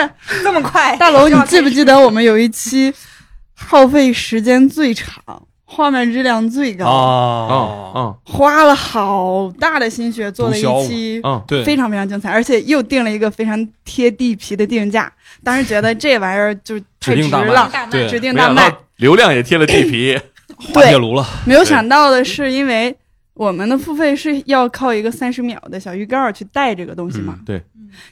[0.41, 2.93] 那么快，大龙，你记不记得我们有一期
[3.59, 5.21] 耗费时间最长、
[5.65, 15.11] 画面质量最高，哦嗯花了好大的心血做了一期嗯嗯，对，非常非常精彩，而且又定了一个非常贴地皮的定价。
[15.43, 17.47] 当时觉得这玩意儿就太值指定大卖。
[17.47, 17.91] 了，大卖。
[17.91, 18.73] 对指定大卖。
[18.97, 20.19] 流量也贴了地皮。
[20.47, 21.25] 对，滑铁炉了。
[21.45, 22.95] 没有想到的是，因为
[23.33, 27.63] 我们的付费是要靠一个三十秒的小预告去带这个东西嘛，嗯，对，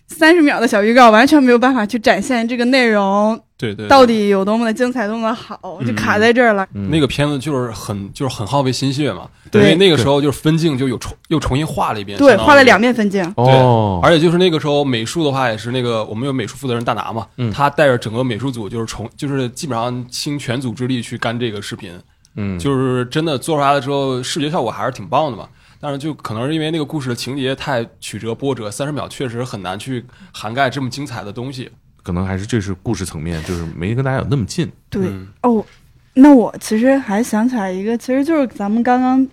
[0.08, 6.68] 三十秒的小预告完全没有办法去展现这个内容对对，对到底有多么的精彩，多么的好，就卡在这儿了。
[6.74, 13.24] 嗯那个片子就是很就是很耗费心血嘛，对因为那个时候就是分镜就有重又重新画了一遍，对，画了两遍分镜。
[13.38, 21.98] 哦，而且就是那个时候美术的话也是那个我们有美术负责人大拿嘛，嗯他带着整个美术组就是重就是基本上倾全组之力去干这个视频，
[22.36, 25.48] 嗯，就是真的做出来了之后视觉效果还是挺棒的嘛。
[25.80, 31.70] 但是就可能是因为那个故事的情节太曲折波折，三十秒确实很难去涵盖这么精彩的东西。
[32.06, 34.72] 可能还是这是故事层面，就是没跟大家有那么近。
[34.92, 35.28] 对，嗯。
[35.42, 35.66] 哦，
[36.14, 39.28] 那我其实还想起来一个，其实就是咱们刚刚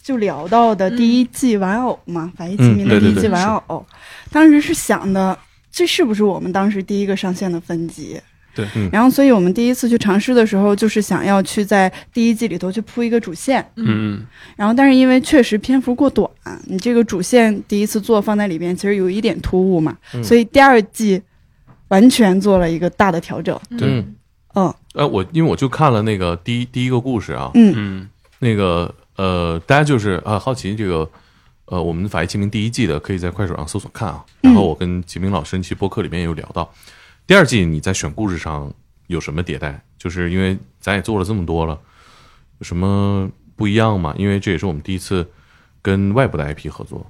[0.00, 3.84] 就聊到的第一季玩偶嘛，法医秦明的第一季嗯对对对玩偶，
[4.30, 5.36] 当时是想的，
[5.72, 8.20] 这是不是我们当时第一个上线的分级？
[8.54, 8.64] 对。
[8.76, 8.88] 嗯。
[8.92, 14.24] 然后，所以我们第一次去尝试的时候，就是想要去在第一季里头去铺一个主线，嗯。
[14.56, 16.30] 然后但是因为确实篇幅过短，
[16.66, 20.22] 你这个主线第一次做放在里边，其实有一点突兀嘛，嗯。
[20.22, 21.20] 所以第二季
[21.90, 23.56] 完全做了一个大的调整。
[23.78, 24.16] 对嗯，
[24.54, 28.08] 嗯呃，我因为我就看了那个第一第一个故事啊，嗯嗯
[28.40, 31.08] 那个呃，大家就是啊好奇这个
[31.66, 34.24] 呃，我们法医秦明第一季的，可以在快手上搜索看啊。
[34.40, 36.68] 然后我跟秦明老师那期播客里面有聊到，
[37.26, 38.72] 第二季你在选故事上
[39.06, 39.80] 有什么迭代？
[39.98, 41.78] 就是因为咱也做了这么多了，
[42.58, 44.14] 有什么不一样吗？
[44.18, 45.28] 因为这也是我们第一次
[45.82, 47.06] 跟外部的 IP 合作。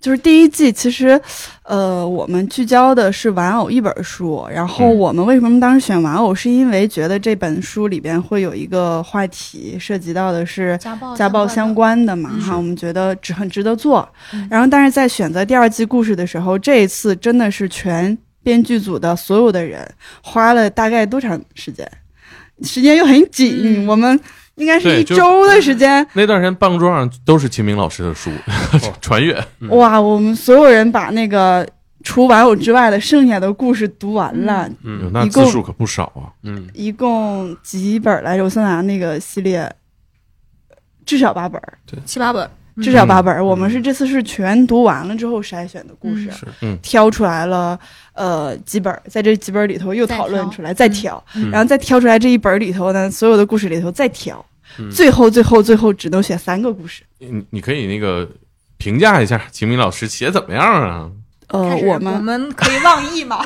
[0.00, 1.20] 就是第一季，其实，
[1.64, 4.46] 呃，我们聚焦的是玩偶一本书。
[4.52, 14.46] 然后嗯我们为什么当时选玩偶，是因为觉得这本书里边会有一个话题，涉及到的是家暴家暴相关的嘛，嗯哈，我们觉得值很值得做嗯。
[14.50, 19.86] 然后，但是在选择第二季故事的时候，这一次真的是全编剧组的所有的人
[20.22, 21.90] 花了大概多长时间？
[22.62, 24.18] 时间又很紧，嗯我们
[24.58, 26.06] 应该是一周的时间。
[26.14, 28.30] 那段时间办公桌上都是秦明老师的书，
[29.00, 29.42] 传阅。
[29.60, 31.66] 嗯哇，我们所有人把那个
[32.04, 36.30] 除玩偶之外的剩下的故事读完了，嗯那字数可不少啊！
[36.42, 38.44] 嗯一共几本来着？
[38.44, 39.70] 我算算啊，那个系列
[41.06, 42.48] 至少八本对，七八本，
[42.82, 43.44] 至少八本儿。
[43.44, 46.30] 我们是这次是全读完了之后筛选的故事，
[46.62, 46.78] 嗯。
[46.82, 47.78] 挑出来了
[48.14, 51.50] 呃几本儿，在这几本儿里头又讨论出来，再挑，嗯。
[51.50, 54.44] 然后再挑出来这一本儿里头呢，所有的故事里头再挑，
[54.78, 54.90] 嗯。
[54.90, 57.02] 最后最后最后只能选三个故事。
[57.18, 58.28] 你你可以那个
[58.76, 61.10] 评价一下秦明老师写怎么样啊？
[61.48, 63.44] 呃我们我我们们可以妄议嘛？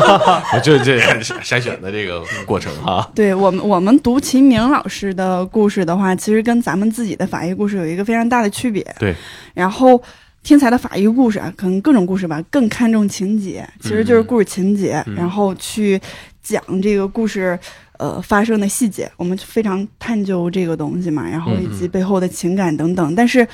[0.64, 8.84] 这这筛选的这个过程哈， 对我们，我们读秦明老师的故事的话，其实跟咱们自己的法医故事有一个非常大的区别。
[8.98, 9.14] 对，
[9.52, 10.02] 然后
[10.42, 16.00] 天才的法医故事啊，可能各种故事吧，更看重情节，其实就是故事情节，嗯然后去
[16.42, 17.58] 讲这个故事。
[17.96, 23.14] 呃，发生的细节，我们非常探究这个东西嘛，然后以及背后的情感等等。
[23.14, 23.46] 但是，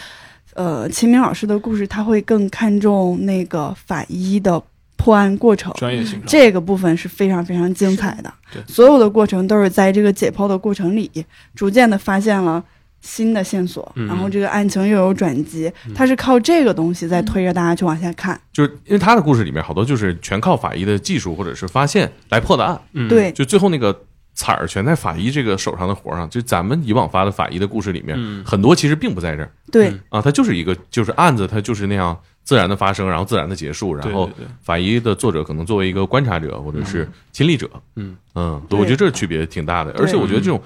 [0.54, 4.62] 呃，秦明老师的故事，他会更看重那个法医的
[4.96, 8.32] 破案过程，专业性，这个部分是非常非常精彩的。
[8.52, 11.10] 对，所有的过程都是在这个解剖的过程里，
[11.54, 12.62] 逐渐的发现了
[13.00, 14.06] 新的线索，嗯。
[14.06, 18.38] 然后这个案情又有转机，他是靠这个东西在推着大家去往下看。
[18.52, 23.98] 就是因为他的故事里面好多就是全靠法医的技术或者是发现来破的案，嗯，对，就最后那个
[24.40, 26.28] 彩儿全在法医这个手上的活上。
[26.30, 28.42] 就咱们以往发的法医的故事里面，嗯。
[28.42, 29.52] 很多其实并不在这儿。
[29.70, 34.30] 对，嗯啊，它就是一个就是案子，它就是那样自然的发生，然后自然的结束，然后
[34.62, 38.16] 法医的作者可能作为一个观察者或者是亲历者，嗯。
[38.34, 40.58] 嗯，我觉得这区别挺大的，而且我觉得这种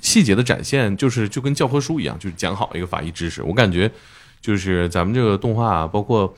[0.00, 3.42] 细节的展现，就是就跟教科书一样，就是讲好一个法医知识。
[3.42, 3.90] 我感觉
[4.40, 6.32] 就是咱们这个动画啊，包括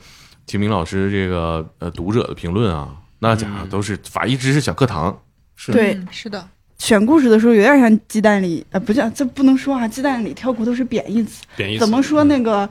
[0.47, 5.15] 秦明老师这个呃读者的评论啊，那家伙都是法医知识小课堂。
[5.55, 5.93] 是对。
[5.93, 6.49] 嗯是的，
[6.83, 11.79] 选故事的时候有点像鸡蛋里，呃，不叫这不能说啊，鸡蛋里挑骨头是贬义词，贬义词。
[11.79, 12.69] 怎么说那个？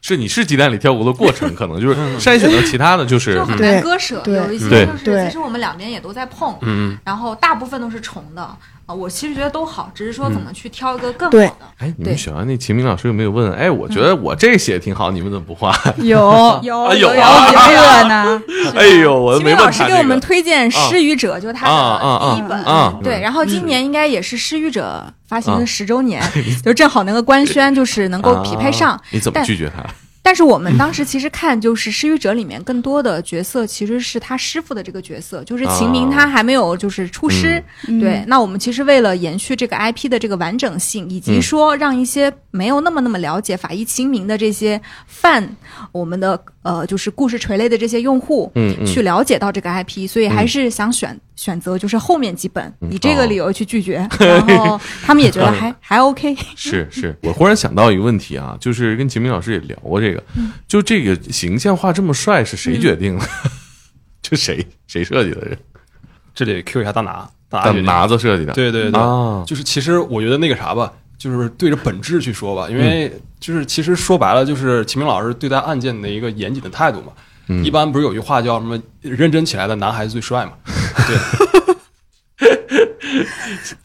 [0.00, 6.96] 是你是鸡蛋里挑骨头过程，可能就是筛选的其他的，就是就很对难割舍，有一些就是其实我们两边也都在碰，嗯。
[7.04, 8.94] 然后大部分都是重的啊。
[8.94, 11.52] 我其实觉得都好，只是说怎么去挑一个更好的。
[11.78, 13.52] 哎，你们选完那秦明老师有没有问？
[13.52, 15.74] 哎，我觉得我这写挺好，你们怎么不画？
[15.98, 18.42] 有有啊 有有啊这个呢？
[18.76, 20.26] 哎呦，我都秦明老师给我们个。
[20.26, 23.20] 推荐《失语者》，就是他的第一本啊啊，对。
[23.20, 26.22] 然后今年应该也是《失语者》发行十周年，
[26.64, 29.00] 就正好那个官宣就是能够匹配上啊。
[29.10, 29.84] 你怎么但拒绝他？
[30.26, 37.62] 但是我们当时其实看，就是《失语者》里面更多的角色其实是他师傅的这个角色，就是秦明他还没有就是出师。
[37.86, 38.00] 嗯。
[38.00, 41.42] 对，那我们其实为了延续这个 IP 的这个完整性，以及嗯。
[41.42, 45.56] 说让一些没有那么那么了解法医秦明的这些范
[45.92, 48.84] 我们的呃就是故事垂类的这些用户，嗯嗯。
[48.86, 52.90] 去了解到这个 IP，所以还是想选、选择就是后面几本，嗯。
[52.90, 56.34] 以这个理由去拒绝， 然后他们也觉得还还 OK。
[56.56, 60.20] 是是，我忽然想到一个问题啊，就是跟秦明老师也聊过这个，
[60.66, 63.26] 就这个形象画这么帅是谁决定的？
[64.20, 65.40] 这谁谁设计的？
[65.42, 65.58] 人？
[66.34, 68.52] 这里 Q 一下大拿，大拿子设计的？
[68.54, 70.92] 对对对，啊，就是其实我觉得那个啥吧，
[71.24, 73.10] 就是对着本质去说吧，因为
[73.40, 77.12] 就是其实说白了就是秦明老师对待案件的一个严谨的态度嘛。
[77.48, 80.52] 嗯一般不是有句话叫什么“认真起来的男孩子最帅”嘛？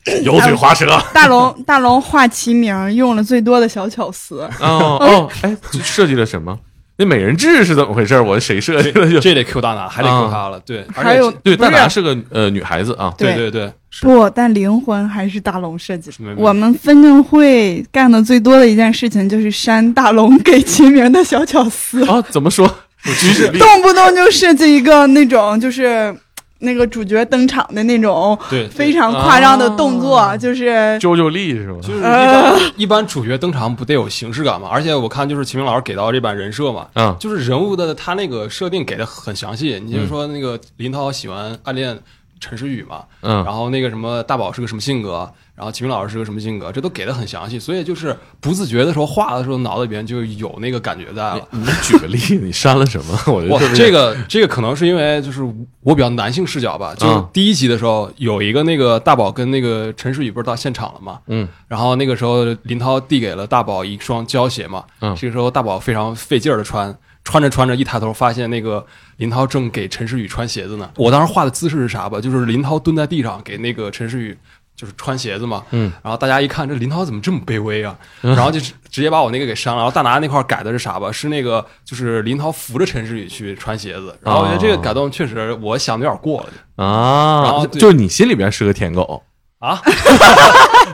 [0.05, 0.85] 对 油嘴滑舌。
[1.13, 6.57] 大龙大龙画齐名用了最多的小巧思，哦 哦，哎，这设计了什么？
[6.99, 8.19] 那美人痣是怎么回事？
[8.19, 9.09] 我谁设计的？
[9.09, 10.59] 就这得 Q 大拿，还得 Q 他了。
[10.65, 13.13] 对，而且还有对，大拿是个呃女孩子啊。
[13.17, 16.17] 对对对不，但灵魂还是大龙设计的。
[16.35, 22.69] 我们分证会干的最多的一件事情就是删大龙给齐名的小巧思，啊，怎么说？
[23.17, 23.57] 举举例。
[23.57, 26.13] 动不动就设计一个那种就是
[26.59, 30.69] 那个主角登场的那种对，非常夸张的动作，就是
[30.99, 31.79] 啾啾力是吧？
[31.81, 34.67] 就是一般 一般主角登场不得有形式感嘛？
[34.71, 39.79] 而且我看就是秦明老师给到这版人设嘛，嗯，就是人物的他那个设定给的很详细。
[39.83, 41.97] 你就说那个林涛喜欢暗恋
[42.39, 51.45] 陈诗雨嘛，嗯然后那个什么大宝是个什么性格，然后秦明老师是个什么性格，这都给的很详细，所以就是不自觉的时候画的时候，脑子里边就有那个感觉在了。
[51.51, 53.19] 你举个例子，你删了什么？
[53.27, 55.43] 我觉得这个这个可能是因为就是
[55.81, 66.97] 我比较男性视角吧，就是嗯第一集的时候有一个那个大宝跟那个陈诗雨不是到现场了嘛，嗯，然后那个时候林涛递给了大宝一双胶鞋嘛，嗯这个时候大宝非常费劲儿的穿。
[67.25, 68.83] 穿着穿着，一抬头发现那个
[69.17, 70.89] 林涛正给陈诗雨穿鞋子呢。
[70.95, 72.19] 我当时画的姿势是啥吧？
[72.19, 74.35] 就是林涛蹲在地上给那个陈诗雨
[74.79, 75.61] 就是穿鞋子嘛。
[75.71, 77.93] 嗯，然后大家一看，这林涛怎么这么卑微啊？
[78.21, 79.79] 然后就直直接把我那个给删了。
[79.79, 81.11] 然后大拿那块改的是啥吧？
[81.11, 84.17] 是那个就是林涛扶着陈诗雨去穿鞋子。
[84.23, 89.21] 然后我觉得这个改动确实，我想的有点过了啊，然后就就是你心里边是个舔狗，
[89.59, 89.81] 啊。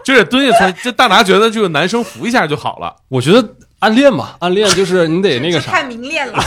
[0.03, 2.95] 就是蹲下穿，这大拿觉得这个男生扶一下就好了。
[3.09, 6.37] 我觉得暗恋嘛，暗恋就是你得那个啥，太明恋了。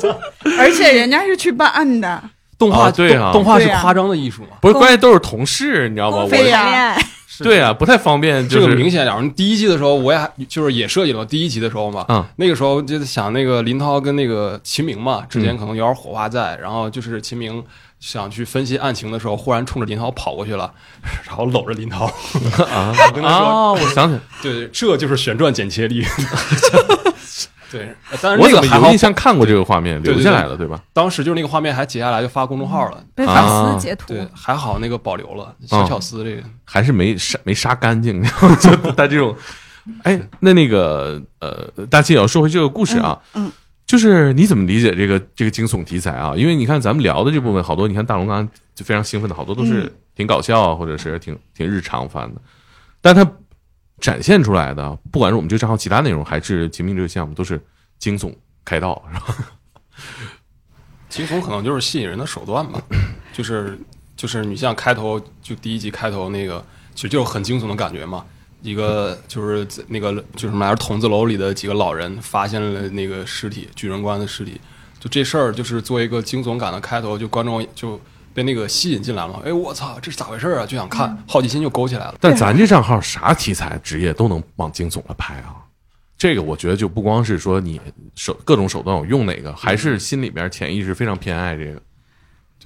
[0.58, 2.22] 而且人家是去办案的，
[2.68, 4.56] 动画、啊对啊动动画是夸张的艺术嘛。
[4.60, 6.18] 不是，关键都是同事，你知道吗？
[6.18, 7.06] 我对呀恋爱，
[7.38, 9.28] 对啊，不太方便，就这个明显点儿。
[9.30, 17.62] 第一季的时候，我也还就是也设计了第一集的时候嘛，嗯那个时候就是想那个林涛跟那个秦明嘛之间可能有点火花在，然后就是秦明
[17.98, 20.70] 想去分析案情的时候，忽然冲着林涛跑过去了，
[21.26, 22.04] 然后搂着林涛，
[22.70, 26.04] 啊 我跟他说，啊，我想起来，对，这就是旋转剪切力。
[27.72, 30.80] 对，但是我那个还好怎么有印，象看过这个画面，留下来了，对吧？
[30.92, 33.02] 当时就是那个画面还截下来就发公众号了。
[33.14, 34.08] 被粉啊丝截图。
[34.08, 36.42] 对，还好那个保留了小巧思这个。
[36.64, 38.22] 还是没杀没杀干净，
[38.60, 39.34] 就他这种，
[40.04, 43.18] 哎，那那个呃，大庆也要说回这个故事啊，
[43.86, 46.34] 就是你怎么理解这个这个惊悚题材啊？
[46.36, 52.40] 因为你看咱们聊的这部分，好多你看大龙刚刚就非常兴奋的，好多都是嗯挺搞笑啊或者是挺挺日常番的，
[53.00, 53.26] 但它
[54.02, 57.58] 展现出来的，不管是我们这个账号其他内容，还是秦明这个项目，都是
[58.00, 58.34] 惊悚
[58.64, 59.36] 开道，是吧？
[61.08, 62.82] 惊悚可能就是吸引人的手段吧，
[63.32, 63.78] 就是
[64.16, 66.62] 就是你像开头就第一集开头那个，
[66.94, 68.24] 其实就是很惊悚的感觉嘛。
[68.60, 74.60] 一个就是在那个就是什么来着，筒子楼里的几个老人发现了那个尸体，巨人观的尸体。
[75.00, 78.00] 就这事儿，就是做一个惊悚感的开头，就观众就
[78.34, 79.40] 被那个吸引进来了。
[79.44, 80.66] 哎，我操，这是咋回事啊？
[80.66, 82.14] 就想看，好奇心就勾起来了。
[82.20, 85.56] 但咱这账号啥题材职业都能往惊悚了拍啊，
[86.16, 87.80] 这个我觉得就不光是说你
[88.14, 91.80] 手各种手段我用哪个，还是心里边潜意识非常偏爱这个。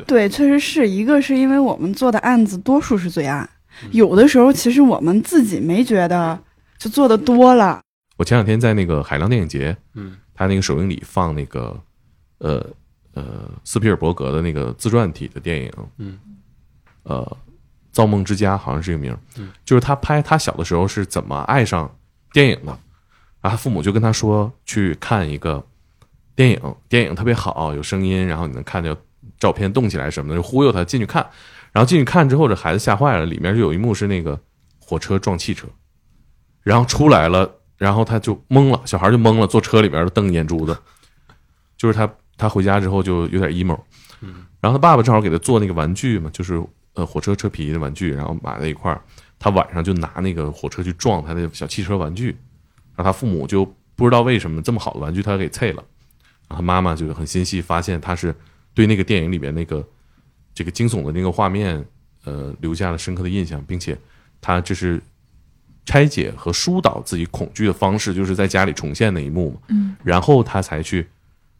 [0.05, 3.49] 对，确实是一个是因为我们做的案子多数是罪案，
[3.93, 6.39] 有的时候其实我们自己没觉得，
[6.79, 7.81] 就做的多了。
[8.19, 11.81] 我前两天在那个海浪电影节，嗯，他那个首映礼放那个
[12.39, 12.63] 呃
[13.17, 16.19] 呃斯皮尔伯格的那个自传体的电影，嗯，
[17.03, 17.25] 呃，
[17.91, 21.91] 《造梦之家》好像是这个名儿，嗯，就是他拍他小的时候是怎么爱上
[22.31, 22.79] 电影的，
[23.41, 25.65] 然后父母就跟他说去看一个
[26.35, 28.95] 电影，电影特别好，有声音，然后你能看见
[29.39, 31.27] 照片动起来什么的，就忽悠他进去看，
[31.73, 34.39] 然后进去看之后，这孩子吓坏了，里面就有一幕是那个
[34.79, 35.67] 火车撞汽车，
[36.63, 40.77] 然后出来了，然后他就懵了，小孩就懵了，坐车里边瞪眼珠子，
[41.79, 43.79] 就是他他回家之后就有点 emo，
[44.61, 46.63] 然后他爸爸正好给他做那个玩具嘛，就是
[46.95, 49.01] 呃火车车皮的玩具，然后买在一块儿，
[49.39, 52.29] 他晚上就拿那个火车去撞他的小汽车玩具，
[52.95, 55.83] 然后他父母就不知道为什么这么好的玩具他给碎了，
[56.49, 58.35] 然后他妈妈就很心细，发现他是
[58.75, 59.87] 对那个电影里边那个
[60.55, 61.85] 这个惊悚的那个画面，
[62.25, 63.97] 呃，留下了深刻的印象，并且
[64.41, 65.01] 他这是
[65.85, 69.61] 拆解和疏导自己恐惧的方式，就是在家里重现那一幕嘛。
[69.69, 71.07] 嗯，然后他才去，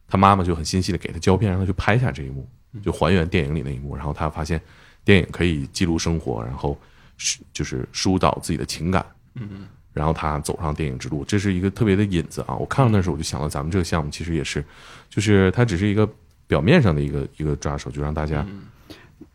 [0.07, 2.47] 他妈妈就很心细的给他胶片，让他去拍下这一幕，
[2.81, 3.95] 就还原电影里那一幕。
[3.95, 4.61] 然后他发现
[5.03, 6.79] 电影可以记录生活，然后
[7.17, 9.05] 是就是疏导自己的情感。
[9.35, 12.55] 嗯，然后他走上电影之路，这是一个特别的引子啊！
[12.55, 14.63] 我看到那时候我就想到咱们这个项目其实也是，
[15.09, 16.07] 就是它只是一个
[16.47, 18.45] 表面上的一个一个抓手，就让大家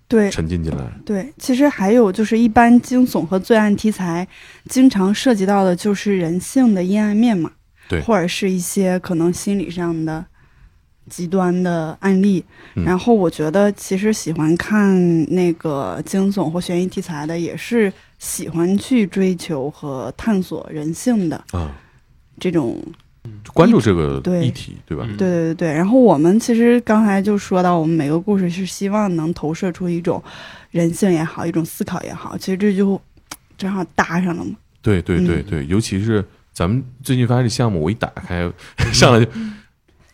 [0.08, 0.92] 对沉浸进来。
[1.04, 4.26] 对，其实还有就是一般惊悚和罪案题材，
[4.66, 7.50] 经常涉及到的就是人性的阴暗面嘛，
[7.88, 10.24] 对或者是一些可能心理上的
[11.12, 12.42] 极端的案例。
[12.74, 21.70] 嗯然后我觉得，其实喜欢看那个惊悚或悬疑题材的，也是喜欢去追求和探索人性的啊，
[22.40, 22.82] 这种
[23.44, 25.04] 就关注这个议题，对吧？
[25.06, 30.22] 嗯对对对对，然后我们其实刚才就说到，我们每个故事是希望能投射出一种
[30.70, 32.98] 人性也好，一种思考也好，其实这就
[33.58, 34.56] 正好搭上了嘛。
[34.80, 36.24] 对对对嗯对，尤其是
[36.54, 38.50] 咱们最近发现这项目，我一打开
[38.92, 39.30] 上来就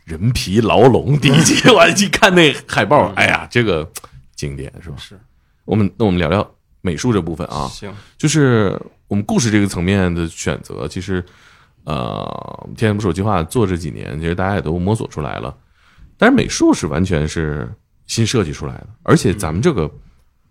[0.09, 3.87] 人皮牢笼 第一集，我一看那海报，哎呀，这个
[4.35, 4.97] 经典是吧？
[4.97, 5.21] 是。
[5.67, 6.51] 我们那我们聊聊
[6.81, 11.23] 美术这部分啊，行，就是我们故事这个层面的选择，其实
[11.85, 15.55] 呃，天不手计划做这几年，其实大家也都摸索出来了，
[16.17, 17.71] 但是美术是完全是
[18.07, 19.91] 新设计出来的，而且咱们这个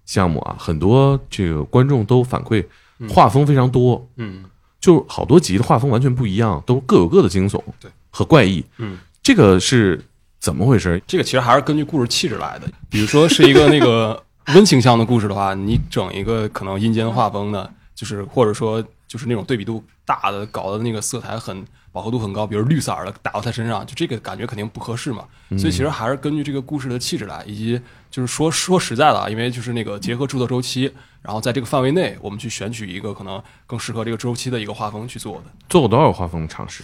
[0.06, 2.64] 项目啊，很多这个观众都反馈
[3.00, 3.10] 嗯。
[3.10, 4.46] 画风非常多，嗯。
[4.80, 7.90] 就好多集的画风完全不一样，都各有各的惊悚对。
[8.12, 8.64] 和怪异。
[8.78, 10.02] 嗯，这个是
[10.40, 11.04] 怎么回事？
[11.06, 12.72] 这个其实还是根据故事气质来的。
[12.90, 14.24] 比如说是一个那个
[14.56, 21.62] 温情向的故事的话，你整一个可能阴间画风的，就是或者说就是那种对比度大的，搞的那个色彩很
[21.92, 25.26] 饱和度很高，比如绿色儿的打到他身上，就这个感觉肯定不合适嘛。
[25.58, 30.90] 所以其实还是根据这个故事的气质来，以及就是说说实在的啊，因为就是那个结合制作周期，
[31.22, 35.52] 然后在这个范围内，我们去选取一个可能更适合这个周期的一个画风去做的。
[35.68, 36.82] 做过多少画风尝试？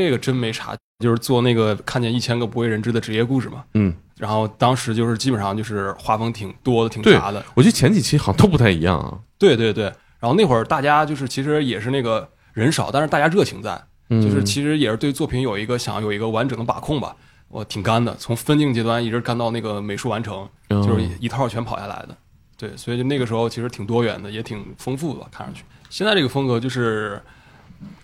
[0.00, 3.62] 这个真没查，就是做那个看见一千个不为人知的职业故事嘛。
[3.74, 7.44] 嗯，然后当时就是基本上就是画风挺多的，挺对杂的。
[7.52, 9.18] 我觉得前几期好像都不太一样啊。
[9.36, 9.84] 对对对。
[10.18, 13.78] 然后那会儿大家就是其实也是那个人少，但是大家热情在，
[14.08, 17.14] 嗯就是其实也是对作品有一个想有一个完整的把控吧。
[17.48, 22.16] 我挺干的，从分镜阶段一直干到那个美术完成，嗯就是一套全跑下来的。
[22.56, 25.62] 对，所以就那个时候其实挺多元的，也挺丰富的吧，看上去。
[25.90, 27.20] 现在这个风格就是。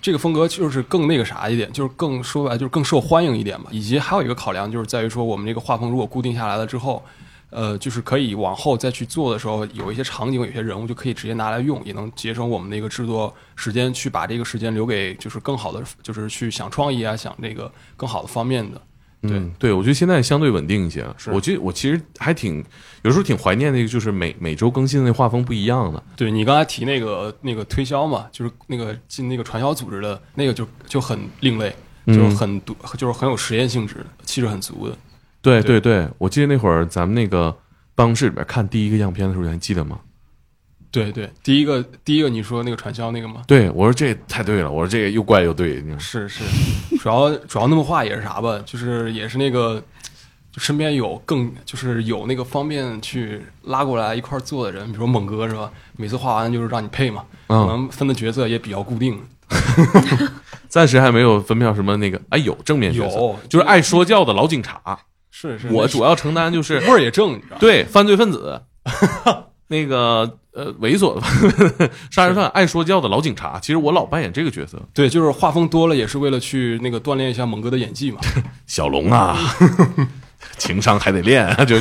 [0.00, 3.68] 这个风格就是更那个啥一点，就是更说白就是更受欢迎一点吧。
[3.70, 7.02] 以及还有一个考量就是在于说，我们这个画风如果固定下来了之后，
[7.50, 18.80] 呃，就是可以往后再去做的时候，有一些场景、有些人物就可以直接拿来用，也能节省我们的一个制作时间，去把这个时间留给就是更好的，就是去想创意啊，想这个更好的方面的。
[19.22, 21.14] 对嗯，对，我觉得现在相对稳定一些了。
[21.18, 22.64] 是我觉得我其实还挺
[23.02, 26.02] 有时候挺怀念那个，就是每每周更新的那画风不一样的。
[26.16, 31.74] 对你刚才提那个那个推销嘛，就是那个进那个传销组织的那个就就很另类，
[32.06, 34.96] 就是很独，就是很有实验性质的，气质很足的。
[35.42, 37.56] 对对对对，我记得那会儿咱们那个
[37.94, 39.98] 办公室里边看第一个样片的时候，你还记得吗？
[40.90, 43.42] 对对，第一个第一个你说那个传销那个吗？
[43.46, 45.84] 对，我说这太对了，我说这个又怪又对。
[45.98, 46.42] 是是，
[46.98, 49.82] 主要主要那么画也是啥吧，就是也是那个，
[50.50, 55.70] 就身边有更就是有那个方便去拉过来一块儿做的人，比如说猛哥是吧？
[55.96, 59.20] 每次画完就是让你配嘛，可嗯，能分的角色也比较固定。
[60.68, 64.98] 暂时还没有分票什么那个，哎，有正面角色，有就是爱说教的老警察。
[65.30, 67.40] 是是，我主要承担就是味儿也正？
[67.60, 68.60] 对犯罪分子，
[69.68, 73.58] 那个呃猥琐的 杀人犯爱说教的老警察。
[73.60, 78.18] 其实我老扮演这个角色，对，就是画风多了，也是为了去那个锻炼一下猛哥的演技嘛。
[78.66, 79.38] 小龙啊，
[80.58, 81.76] 情商还得练啊，就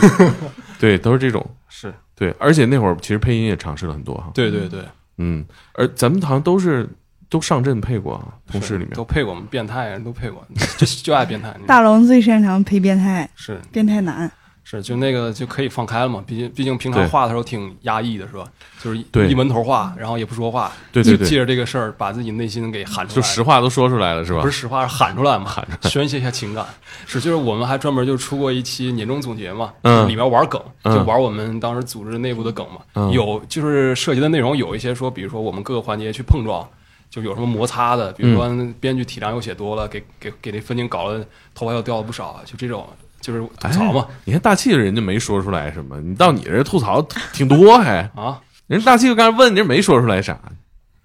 [0.79, 1.43] 对，都是这种。
[1.69, 4.31] 是对，而且那会儿其实配音也尝试了很多哈。
[4.33, 4.81] 对对对，
[5.17, 6.89] 嗯，而咱们好像都是
[7.29, 10.45] 都上阵配过啊，同事里面都配过，我们变态人都配过，
[10.77, 11.55] 就就爱变态。
[11.67, 14.31] 大龙最擅长配变态，是变态男。
[14.69, 18.43] 是，就那个就可以放开了嘛，毕竟毕竟平常对画的时候挺压抑的，是吧？
[18.83, 24.41] 就是一门头画，然后也不说话，对对对就借着这个事儿把自己内心给喊出来就，实话都说出来了，是吧？
[24.41, 26.65] 不是实话，是喊出来嘛，喊 宣泄一下情感。
[27.05, 36.67] 是，就是我们还专门就出过一期年终总结嘛，嗯里面玩梗，嗯就玩我们当时组织内部的梗嘛，嗯有就是涉及的内容有一些说，比如说我们各个环节去碰撞。
[37.09, 42.85] 就有什么摩擦的，比如说嗯编剧体量又写多了，给给给那分镜搞了头发又掉了不少，就这种
[43.21, 47.01] 就是吐槽嘛、你看大气人家没说出来什么，你到你这吐槽
[47.33, 50.37] 挺多还， 啊人大气刚才问你这没说出来啥，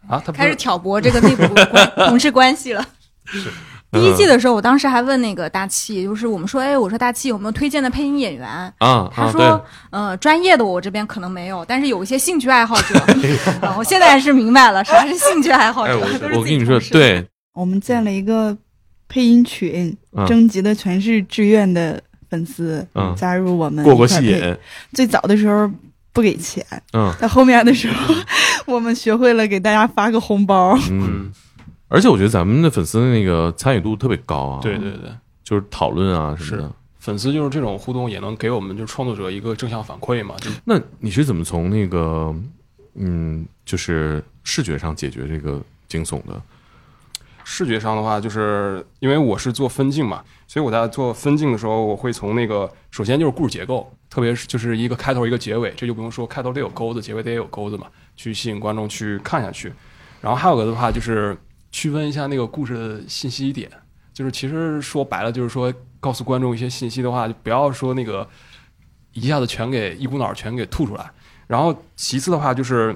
[0.08, 2.84] 啊，他开始挑拨这个内部关 同事关系了。
[3.92, 8.48] 第一季的时候，我当时还问那个大气，就是我们说，哎，我说大气有没有推荐的配音演员？
[8.48, 9.60] 啊啊，他说对，，
[9.90, 12.98] 呃，专业的我这边可能没有，但是有一些兴趣爱好者。
[13.60, 16.30] 啊，我现在是明白了，啥是兴趣爱好哎，者。
[16.34, 18.56] 我跟你说，对，我们建了一个
[19.12, 24.24] 配音群，嗯征集的全是志愿的粉丝，嗯加入我们过过戏。
[24.24, 24.56] 瘾，
[24.94, 25.70] 最早的时候
[26.14, 28.14] 不给钱，嗯到后面的时候，
[28.64, 30.74] 我们学会了给大家发个红包。
[30.90, 31.32] 嗯，嗯，
[31.88, 35.10] 而且我觉得咱们的粉丝的那个参与度特别高啊，对对对，
[35.44, 36.72] 就是讨论啊什么的。
[36.98, 40.34] 粉丝就是这种互动，也能给我们就是创作者一个正向反馈嘛。
[40.40, 42.34] 就那你是怎么从那个
[42.94, 46.40] 嗯，就是视觉上解决这个惊悚的？
[47.44, 57.86] 视觉上的话，就是因为我是做分镜嘛，所以我在做分镜的时候，我会从那个首先就是故事结构，特别是就是一个开头一个结尾，这就不用说，开头得有钩子，结尾得有钩子嘛，
[58.16, 59.72] 去吸引观众去看下去。
[60.20, 61.36] 然后还有个的话就是
[61.70, 63.70] 区分一下那个故事的信息点，
[64.12, 68.28] 就是其实说白了就是说告诉观众一些信息的话，就不要说那个
[69.12, 71.10] 一下子全给一股脑全给吐出来。
[71.48, 72.94] 然后其次的话就是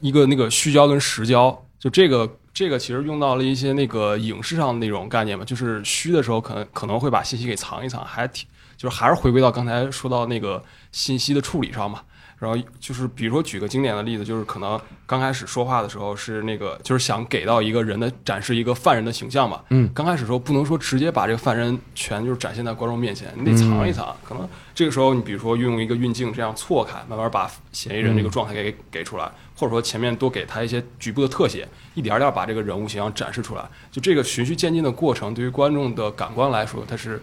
[0.00, 2.28] 一个那个虚焦跟实焦，就这个
[2.60, 8.46] 这个其实用到了一些那个影视上的那种概念嘛，就是虚的时候可能可能会把信息给藏一藏，还挺
[8.76, 12.02] 就是还是回归到刚才说到那个信息的处理上嘛。
[12.40, 19.88] 然后就是比如说举个经典的例子，就是可能刚开始说话的时候是那个就是想给到一个人的展示一个犯人的形象嘛，嗯。
[19.94, 37.22] 刚开始时候不能说直接把这个犯人全就是展现在观众面前，你得藏一藏，可能这个时候你比如说运用一个运镜这样错开，慢慢把嫌疑人这个状态给给出来，或者说前面多给他一些局部的特写，一点点儿把这个人物形象展示出来，就这个循序渐进的过程，对于观众的感官来说，它是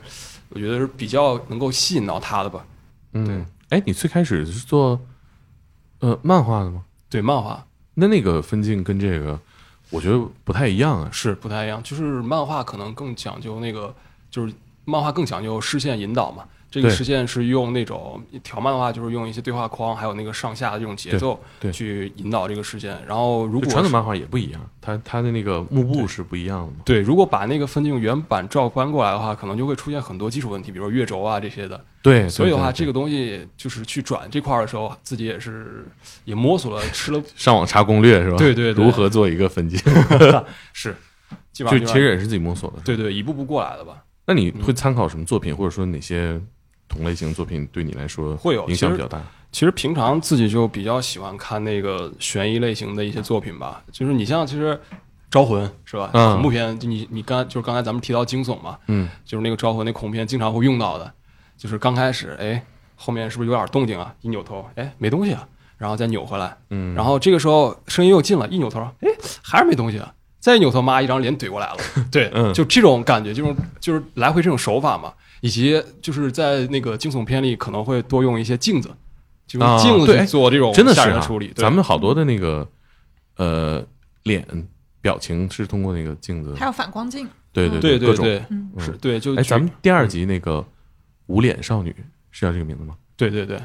[0.50, 2.64] 我觉得是比较能够吸引到他的吧。
[3.14, 5.00] 嗯，哎，你最开始是做
[6.00, 6.86] 呃漫画的吗？
[7.10, 7.66] 对漫画
[7.96, 9.40] 那那个分镜跟这个，
[9.90, 11.10] 我觉得不太一样啊。
[11.12, 13.94] 是不太一样，就是漫画可能更讲究那个，
[14.30, 14.54] 就是
[14.86, 16.46] 漫画更讲究视线引导嘛。
[16.70, 22.98] 这个实现是用那种条漫的话，就是用一些对话框，还有那个上下的这种节奏对对去引导这个事件。
[23.08, 26.78] 然后如果传统漫画也不一样，它它的那个幕布是不一样的嘛。
[26.84, 31.84] 对，如果把那个分镜原版照搬过来的话，可能就会出现很多基础问题，比如说月轴啊这些的。
[32.02, 35.86] 对，所以的话，这个东西就是去转这块儿的时候，自己也是
[36.26, 38.38] 也摸索了，吃了， 上网查攻略是吧？
[38.38, 39.80] 对对对如何做一个分镜，
[40.74, 40.96] 是
[41.52, 42.82] 基本就上其实也是自己摸索的。
[42.84, 44.04] 对对一步步过来的吧。
[44.30, 46.40] 那你会参考什么作品，或者说哪些
[46.88, 49.22] 同类型作品对你来说会有影响比较大？
[49.52, 54.74] 其实平常自己就比较喜欢看那个悬疑类型的一些作品吧，就是你像其实
[55.32, 56.10] 《招魂》是吧？
[56.14, 61.12] 嗯恐怖片，就你你刚就是刚才咱们提到惊悚嘛，嗯，就是那个《招魂》那恐怖片经常会用到的，
[61.58, 62.64] 就是刚开始哎
[62.96, 64.14] 后面是不是有点动静啊？
[64.22, 69.10] 一扭头哎没东西啊，然后再扭回来，嗯然后这个时候声音又近了，一扭头哎
[69.42, 70.14] 还是没东西啊。
[70.40, 71.78] 再一扭头，妈一张脸怼过来了。
[72.10, 75.12] 对，嗯就这种感觉，这种就是来回这种手法嘛，
[75.42, 78.90] 以及就是在那个惊悚片里可能会多用一些镜子，
[79.46, 81.52] 就用啊镜子去做这种真的处理。
[81.56, 82.68] 咱们好多的那个
[83.38, 83.86] 呃
[84.24, 84.46] 脸
[85.02, 88.26] 表情是通过那个镜子，还有反光镜，对对各种。
[88.26, 90.66] 对对对，嗯是对，就哎，咱们第二集那个
[91.28, 91.96] 无脸少女
[92.32, 92.96] 是叫这个名字吗？
[93.16, 93.60] 对对对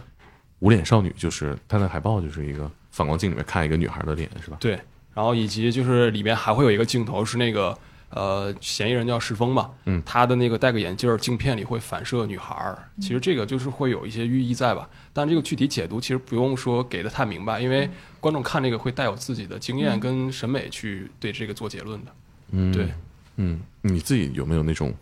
[0.60, 4.56] 无脸少女就是它的海报就是一个反光镜里面看一个女孩的脸是吧？
[4.60, 4.78] 对，
[5.12, 7.76] 然后以及就是里面还会有一个镜头是那个
[8.12, 10.02] 呃嫌疑人叫石峰嘛，嗯。
[10.06, 17.88] 他的那个戴个眼镜儿，镜片里会反射女孩儿，其实这个就是会有一些寓意在吧，但这个具体解读其实不用说给的太明白，因为
[18.20, 22.12] 观众看这个会带有自己的经验跟审美去对这个做结论的。
[22.50, 22.92] 嗯，对，
[23.36, 24.92] 嗯，你自己有没有那种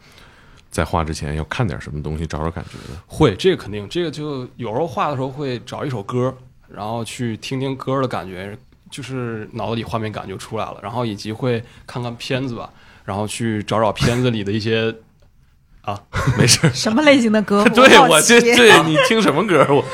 [0.71, 3.01] 在画之前要看点什么东西找找感觉的？
[3.07, 6.33] 会，这个肯定，这个就有时候画的时候会找一首歌，
[6.69, 8.57] 然后去听听歌的感觉，
[8.89, 12.73] 就是脑子里画面感就出来了，然后以及会看看片子吧，
[13.11, 14.95] 然后去找找片子里的一些
[15.83, 16.01] 啊
[16.39, 17.65] 没事儿，什么类型的歌？
[17.75, 19.67] 对我这对你听什么歌？
[19.69, 19.85] 我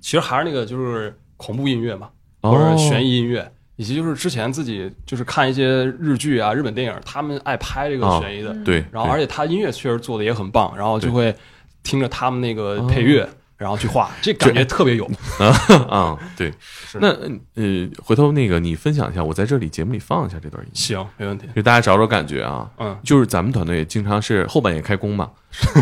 [0.00, 2.08] 其实还是那个就是恐怖音乐嘛，
[2.42, 11.34] 哦或者悬疑音乐，以及就是之前自己就是看一些日剧啊、日本电影，他们爱拍这个哦悬疑的，对，对然后而且他音乐确实做的也很棒，然后就会
[11.82, 13.28] 听着他们那个配乐，
[13.62, 15.04] 然后去画，这感觉特别有。
[15.38, 15.46] 啊
[15.88, 16.52] 啊，对，
[16.94, 17.08] 那
[17.54, 21.46] 呃，回头那个你分享一下，我在这里节目里放一下这段音乐，行，没问题。
[21.54, 22.68] 给大家找找感觉啊。
[22.78, 25.30] 嗯，就是咱们团队经常是后半夜开工嘛，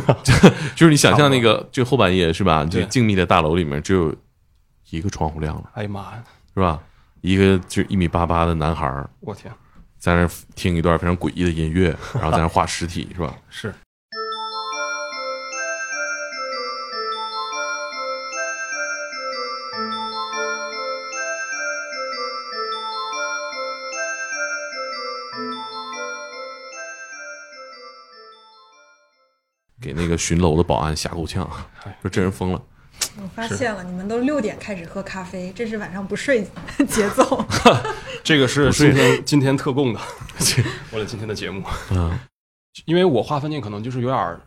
[0.77, 2.65] 就是你想象那个就后半夜是吧？
[2.65, 4.15] 就静谧的大楼里面只有
[4.91, 6.23] 一个窗户亮了，哎呀妈呀，
[6.55, 6.79] 是吧？
[7.23, 9.53] 一个就一米八八的男孩儿我天，
[9.99, 13.35] 在那听一段非常诡异的音乐，然后在那画尸体，是吧？
[13.49, 13.75] 是
[30.01, 31.49] 那个巡楼的保安吓够呛，
[32.01, 32.63] 说这人疯了。
[33.17, 36.47] 我发现了，你们都六点开始喝咖啡，这是晚上不睡
[36.89, 37.45] 节奏。
[38.23, 40.01] 这个是今天 今天特供的，
[40.93, 41.63] 为了今天的节目。
[41.91, 42.19] 嗯，
[42.85, 44.41] 因为我画分镜可能就是有点儿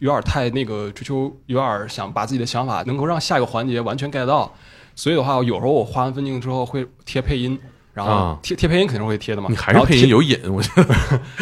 [0.00, 4.52] 有点儿太那个追求，有点儿想把自己的想法能够让下一个环节完全 get 到，
[4.94, 7.58] 所以的话，有时候我画完分镜之后会贴配音。
[7.92, 10.94] 然后啊贴贴配音肯定会贴的嘛，你还是配音有瘾，我觉得。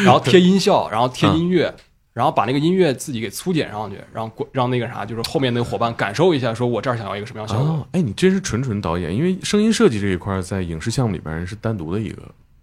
[0.02, 1.72] 然后贴音效，然后贴嗯音乐，
[2.18, 7.74] 然后把那个音乐自己给粗剪上去，然后过让那个啥，就是后面那个伙伴感受一下，说我这儿想要一个什么样的效果。
[7.74, 12.22] 哦，哎，你真是纯纯导演，因为声音设计这一块在影视项目里边是单独的一个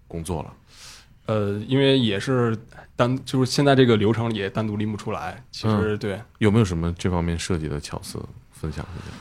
[0.09, 0.53] 工作了。
[1.27, 2.53] 呃，因为也是
[2.97, 5.41] 单，就是现在这个流程里也单独拎不出来。
[5.51, 8.19] 其嗯实对，有没有什么这方面设计的巧思
[8.51, 9.15] 分享一下？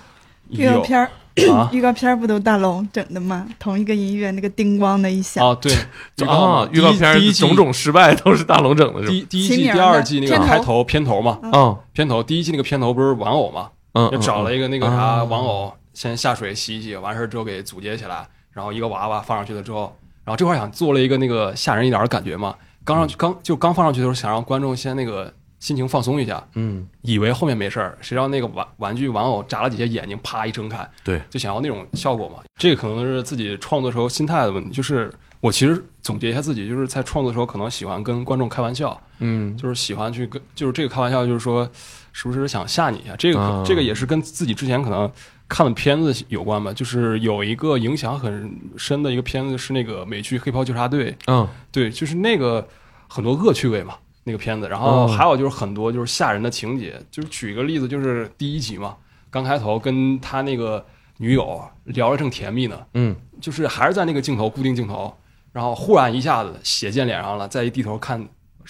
[0.63, 1.11] 有预告片儿，
[1.53, 3.47] 啊 预告片儿不都大龙整的吗？
[3.59, 5.73] 同一个音乐，那个叮咣的一响， 啊，对，
[6.19, 9.11] 预告啊，预告片第一第一季种种失败都是大龙整的，是吧？
[9.11, 25.33] 第第一季、第二季那个开头片头嘛，嗯，片头第一季那个片头不是玩偶嘛，嗯，就找了一个那个啥啊玩偶，先下水洗一洗，完事儿之后给组接起来，然后一个娃娃放上去了之后，然后这块儿想做了一个那个吓人一点的感觉嘛，刚上去刚就刚放上去的时候，想让观众先那个
[25.65, 32.41] 心情放松一下，嗯，以为后面没事儿，谁知道那个玩玩具玩偶眨了几下眼睛，啪一睁开，对，就想要那种效果嘛。
[32.61, 34.71] 这个可能是自己创作时候心态的问题。
[34.71, 35.11] 就是
[35.41, 41.67] 我其实总结一下自己，就是在创作时候可能喜欢跟观众开玩笑，嗯，就是喜欢去跟，就是这个开玩笑，就是说
[42.13, 43.17] 时不时想吓你一下。
[43.17, 45.11] 这个、啊这个也是跟自己之前可能
[45.49, 46.75] 看的片子有关吧。
[46.75, 52.69] 就是有一个影响很深的一个片子是那个美剧《黑袍纠察队》，嗯，对，就是那个
[53.09, 53.95] 很多恶趣味嘛，
[54.25, 54.69] 那个片子。
[54.69, 58.97] 然后哦还有就是很多就是吓人的情节，就是举一个例子，就是第一集嘛，
[59.31, 60.85] 刚开头跟他那个
[61.19, 65.15] 女友聊得正甜蜜呢，嗯，就是还是在那个镜头固定镜头，
[65.53, 68.21] 然后忽然一下子血溅脸上了，再一低头看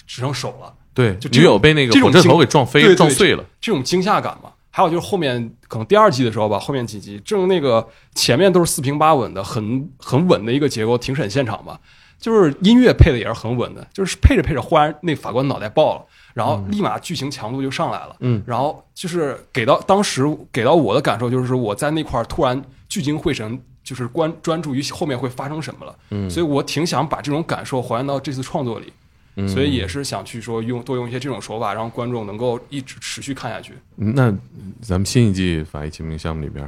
[0.05, 4.51] 只剩手了，对，就女友被那个这种惊火车头给撞飞撞碎了，这种惊吓感嘛。
[4.69, 11.79] 还有就是后面可能第二季的时候吧，后面几集正那个前面都是四平八稳的，很很稳的一个结构，庭审现场吧，
[12.19, 22.59] 就是音乐配的也是很稳的，就是配着配着，忽然那法官脑袋爆了，然后立马剧情强度就上来了，嗯，然后就是给到当时给到我的感受就是我在那块儿突然
[22.89, 28.91] 聚精会神，就是关专注于后面会发生什么了，嗯所以我挺想把这种感受还原到这次创作里，
[29.35, 33.73] 嗯所以也是想去说用多用一些这种手法，让观众能够一直持续看下去。
[33.95, 34.33] 那
[34.81, 36.67] 咱们新一季《法医秦明》项目里边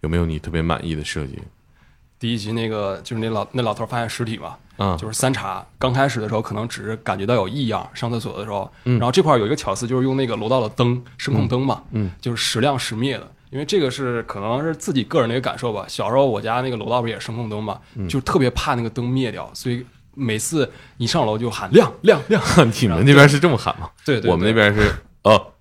[0.00, 1.38] 有没有你特别满意的设计？
[2.18, 5.64] 第一集那个就是那老那老头发现尸体嘛，嗯，就是三查。
[5.78, 13.30] 刚开始的时候可能只是感觉到有异样，上厕所的时候，嗯然后这块儿有一个巧思，就是用那个楼道的灯声控灯嘛，嗯就是时亮时灭的。
[13.50, 15.86] 因为这个是可能是自己个人的一个感受吧。
[15.88, 22.42] 小时候我家那个楼道不也是声控灯嘛，嗯就特别怕那个灯灭掉，所以每次一上楼就喊亮亮亮。
[22.80, 23.88] 你们那边是这么喊吗？
[24.04, 24.92] 对对，我们那边是
[25.24, 25.52] 哦，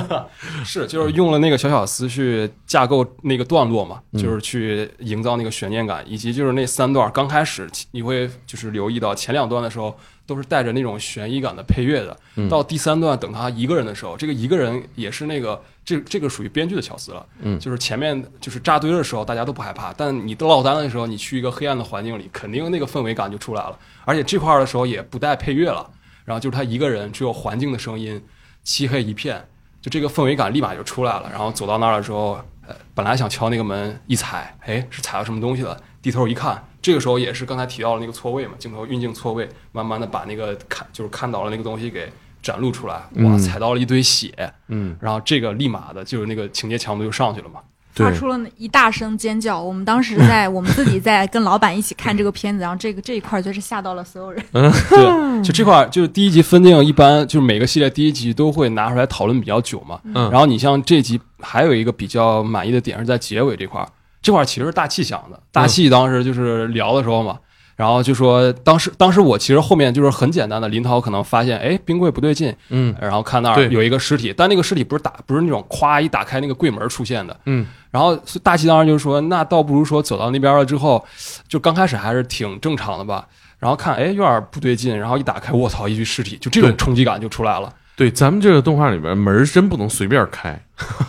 [0.64, 4.22] 是，就是用了那个小小思去架构那个段落嘛，嗯。
[4.22, 9.96] 就是去营造那个悬念感，以及就是那三段刚开始你会就是留意到前两段的时候
[10.26, 12.48] 都是带着那种悬疑感的配乐的，嗯。
[12.48, 17.58] 到第三段等他一个人的时候，这个一个人也是那个这这个属于编剧的巧思了，嗯。
[17.58, 25.88] 就是前面就是扎堆的时候大家都不害怕，但你落单的时候，你去一个黑暗的环境里，肯定那个氛围感就出来了，而且这块儿的时候也不带配乐了，
[26.26, 28.22] 然后就是他一个人，只有环境的声音，
[28.68, 29.48] 漆黑一片。
[29.80, 31.28] 就这个氛围感立马就出来了。
[31.30, 32.32] 然后走到那儿的时候，
[32.66, 35.80] 呃，本来想敲那个门，一踩，哎，是踩到什么东西了？
[36.02, 42.12] 低头一看，这个时候也是刚才提到的那个错位嘛，镜头运镜错位，慢慢的把那个看就是看到了那个东西给
[42.42, 47.60] 展露出来，哇，嗯踩到了一堆血，嗯，然后这个立马的就是那个情节强度就上去了嘛。
[47.94, 49.60] 对发出了一大声尖叫。
[49.60, 54.42] 我们当时 在我们自己在跟老板一起看这个片子，然后这个这一块就是吓到了所有人。
[54.52, 59.98] 对， 就这块儿就是第一集分镜，一般就是每个系列第一集都会拿出来讨论比较久嘛。
[60.04, 63.88] 嗯然后你像这集还有一个比较满意的点是在结尾这块儿，
[64.20, 65.40] 这块儿其实是大气想的。
[65.52, 67.38] 大气当时就是聊的时候嘛，
[67.78, 72.92] 然后就说当时当时我其实后面就是很简单的，林涛可能发现哎冰柜不对劲，嗯。
[73.00, 73.68] 然后看那儿对。
[73.68, 81.06] 有一个尸体，但那个尸体不是打不是那种咵一打开那个柜门出现的，嗯，然后大气当时就说，那倒不如说走到那边了之后，
[81.46, 83.24] 就刚开始还是挺正常的吧，
[83.60, 87.72] 然后看哎有点不对劲，然后一打开，卧槽，一具尸体，就这种冲击感就出来了。
[87.94, 90.60] 对，咱们这个动画里边门真不能随便开，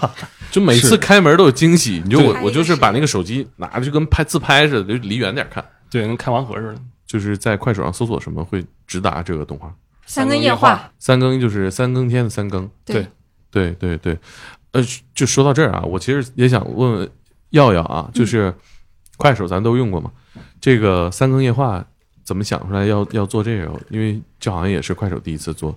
[0.52, 2.02] 就每次开门都有惊喜。
[2.04, 5.64] 你就我我就是把那个手机拿着就跟拍自拍似的，就离远点看。
[5.90, 6.82] 对，跟开盲盒似的。
[7.06, 9.74] 就是在快手上搜索什么会直达这个动画。
[10.06, 13.08] 三更夜夜话，三更就是三更天的三更，对
[13.50, 14.18] 对对对，
[14.72, 14.82] 呃，
[15.14, 17.12] 就说到这儿啊，我其实也想问问
[17.50, 18.54] 耀耀啊，就是
[19.18, 20.12] 快手咱都用过嘛，
[20.62, 21.84] 这个三更夜话
[22.24, 23.80] 怎么想出来要要做这个？
[23.90, 25.76] 因为这好像也是快手第一次做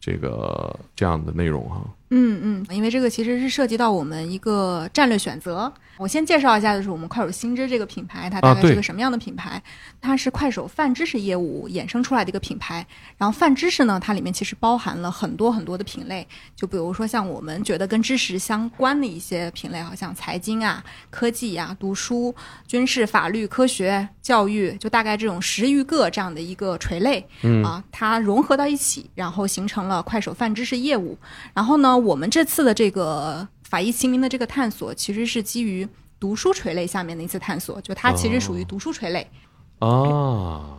[0.00, 1.80] 这个这样的内容哈。
[2.14, 5.72] 嗯嗯，因为这个其实是涉及到我们一个战略选择。
[5.98, 9.62] 我先介绍一下，就是我们快手新知这个品牌，它大概是个什么样的品牌？
[10.00, 12.84] 它是快手泛知识业务衍生出来的一个品牌。
[13.16, 22.34] 然后泛知识呢，它里面其实包含了很多很多的品类，就比如说像我们觉得跟知识相关的一些品类，好像财经啊、科技呀、读书、
[22.66, 27.24] 军事、法律、科学、教育，就大概这种十余个这样的一个垂类。
[27.42, 31.16] 嗯啊，它融合到一起，然后形成了快手泛知识业务。
[31.54, 35.88] 然后呢，我们这次的这个法医秦明的这个探索，其实是基于
[36.18, 39.30] 读书垂类下面的一次探索，就它其实属于读书垂类。
[39.78, 40.78] 啊，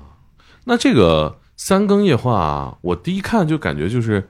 [0.66, 4.30] 那这个三更夜话，我第一看就感觉就是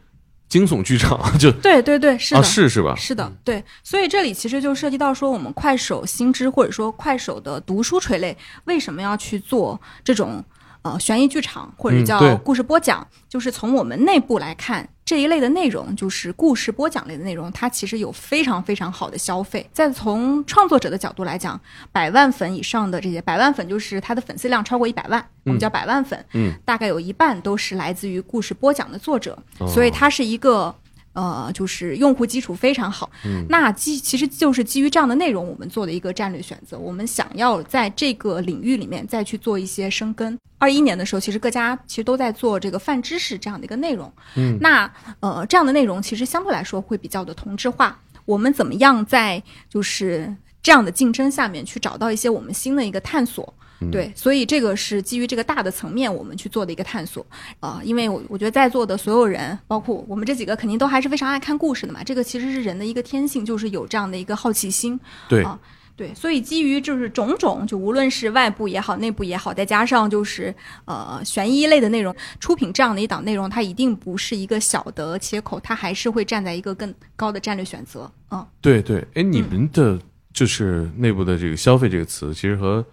[0.49, 2.95] 惊悚剧场，就 对对对，是的，啊是是吧？
[2.95, 8.35] 是的，对，所以这里其实就涉及到说，我们快手新知或者说快手的读书垂类
[8.65, 10.43] 为什么要去做这种
[10.83, 13.05] 呃悬疑剧场或者叫故事播讲？
[13.27, 19.67] 就是从我们内部来看，这一类的内容就是故事播讲类的内容，它其实有非常非常好的消费。
[19.73, 21.59] 再从创作者的角度来讲，
[21.91, 30.73] 百万粉以上的这些百万粉，就是它的粉丝量超过一百万，我们叫百万粉，嗯，大概有一半都是来自于故事播讲的作者，哦所以它是一个
[31.13, 33.09] 呃，就是用户基础非常好。
[33.25, 36.77] 嗯，那基其实就是基于这样的内容，我们做的一个战略选择。
[36.77, 40.37] 我们想要在这个领域里面再去做一些深耕。
[40.57, 44.11] 二一年的时候，其实各家其实都在做这个泛知识这样的一个内容。
[44.35, 47.99] 嗯，那呃这样的内容其实相对来说会比较的同质化。
[48.25, 53.53] 我们怎么样在就是这样的竞争下面去找到一些我们新的一个探索？
[53.91, 57.25] 对，所以这个是基于这个大的层面我们去做的一个探索
[57.59, 62.03] 啊，因为我我觉得在座的所有人，包括我们这几个，肯定都还是非常爱看故事的嘛。
[62.03, 64.99] 这个其实是人的一个天性，就是有这样的一个好奇心。
[65.29, 65.59] 对啊，
[65.95, 70.53] 对，所以基于就是种种，就无论是外部也好，内部也好，再加上就是
[70.85, 78.11] 呃悬疑类的内容，出品这样的一档内容，它一定不是一个小的切口，它还是会站在一个更高的战略选择。
[78.31, 79.99] 嗯，对对，哎，你们的
[80.33, 82.83] 就是内部的这个消费这个词，其实和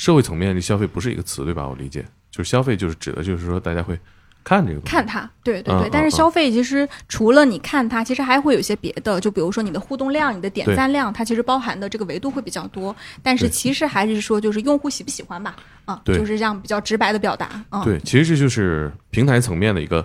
[0.00, 1.68] 社会层面的消费不是一个词，对吧？
[1.68, 4.00] 我理解，就是消费就是指的就是说大家会
[4.42, 5.90] 看这个看它，对对嗯对。
[5.92, 12.96] 但是嗯消费其实除了你看它，其实还会有一些别的，就比如说你的互动量、你的点赞量，它其实包含的这个维度会比较多。
[13.22, 20.02] 但是其实还是说，就是用户喜不喜欢吧，啊，对就是这样比较直白的表达，啊，对，其实这就是平台层面的一个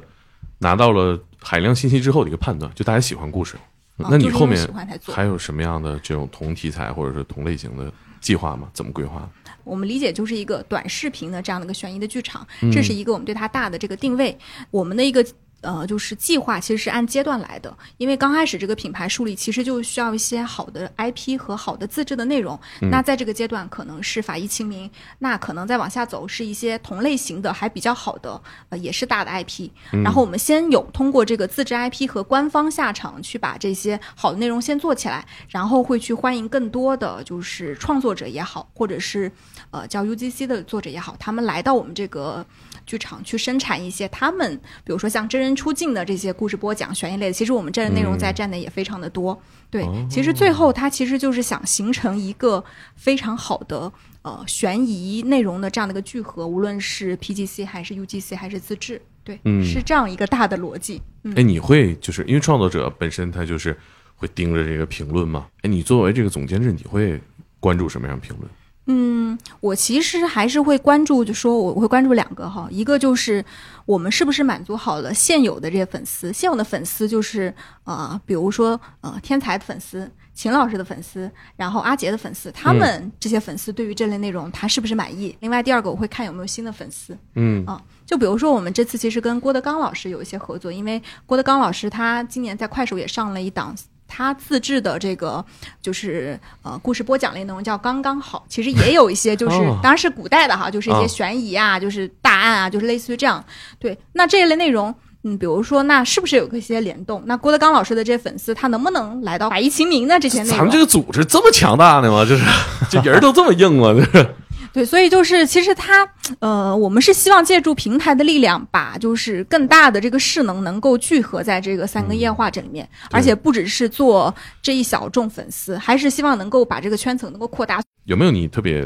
[0.57, 3.55] 拿到了海量信息之后的一个判断，就大家喜欢故事。
[3.95, 4.67] 那你后面
[5.05, 7.89] 还有什么样的这种同题材或者是同类型的
[8.19, 8.67] 计划吗？
[8.73, 9.25] 怎么规划？
[9.65, 14.37] 我们理解就是一个短视频的这样的一个悬疑的剧场，嗯这是一个我们对它大的这个定位。
[14.71, 15.25] 我们的一个
[15.65, 22.57] 呃，就是计划其实是按阶段来的，因为刚开始这个品牌树立其实就需要一些好的 IP 和好的自制的内容。
[22.81, 24.89] 嗯那在这个阶段可能是法医秦明，
[25.19, 28.39] 那可能再往下走是一些同类型的还比较好的，
[28.69, 29.69] 呃，也是大的 IP。
[29.91, 39.31] 然嗯后我们先有通过这个自制 IP 和官方下场去把这些好的内容先做起来，然后会去欢迎更多的就是创作者也好，或者是
[39.71, 42.45] 呃叫 UGC 的作者也好，他们来到我们这个
[42.85, 49.39] 剧场去生产一些他们，比如说像真人出镜的这些故事播讲、悬疑类的，其实我们这内容在站内也非常的多。
[49.69, 52.63] 对，其实最后它其实就是想形成一个
[52.95, 61.01] 非常好的呃悬疑内容的这样的一个聚合，无论是 PGC 还是 UGC 还是自制，对，嗯是这样一个大的逻辑。
[61.23, 63.75] 嗯哎，你会就是因为创作者本身他就是
[64.15, 65.47] 会盯着这个评论嘛？
[65.63, 67.19] 哎，你作为这个总监制，你会
[67.59, 68.49] 关注什么样的评论？
[68.87, 73.43] 嗯，我其实还是会关注，就说我我会关注两个哈，一个就是
[73.85, 80.11] 我们是不是满足好了现有的这些粉丝，现有的粉丝就是呃，比如说呃天才的粉丝。
[80.35, 85.33] 秦老师的粉丝，然后阿杰的粉丝，他们这些粉丝对于这类内容他是不是满意？
[85.39, 93.73] 另外第二个我会看有没有新的粉丝，嗯啊，就比如说我们这次其实跟郭德纲老师有一些合作，因为郭德纲老师他今年在快手也上了一档
[94.07, 95.43] 他自制的这个
[95.81, 103.43] 就是呃故事播讲类内容叫刚刚好，其实也有一些就是、 哦当然是古代的哈，就是一啊些悬疑啊，就是大案啊，就是类似于这样。
[103.79, 104.93] 对，那这一类内容。
[105.27, 107.19] 嗯，比如说，那是不是有一些联动？
[107.25, 110.57] 那郭德纲老师的这些粉丝，他能不能来到百亿秦明的这些内容？
[110.57, 112.23] 咱们这个组织这么强大的吗？
[112.23, 112.45] 就是
[112.91, 113.91] 这人都这么硬吗？
[113.91, 114.35] 就是
[114.75, 116.05] 对，所以就是其实它，
[116.39, 127.81] 呃，我们是希望借助平台的力量，把就是更大的这个势能能够聚合在这个三更夜话这里面，而且不只是做这一小众粉丝，还是希望能够把这个圈层能够扩大。
[128.03, 128.85] 有没有你特别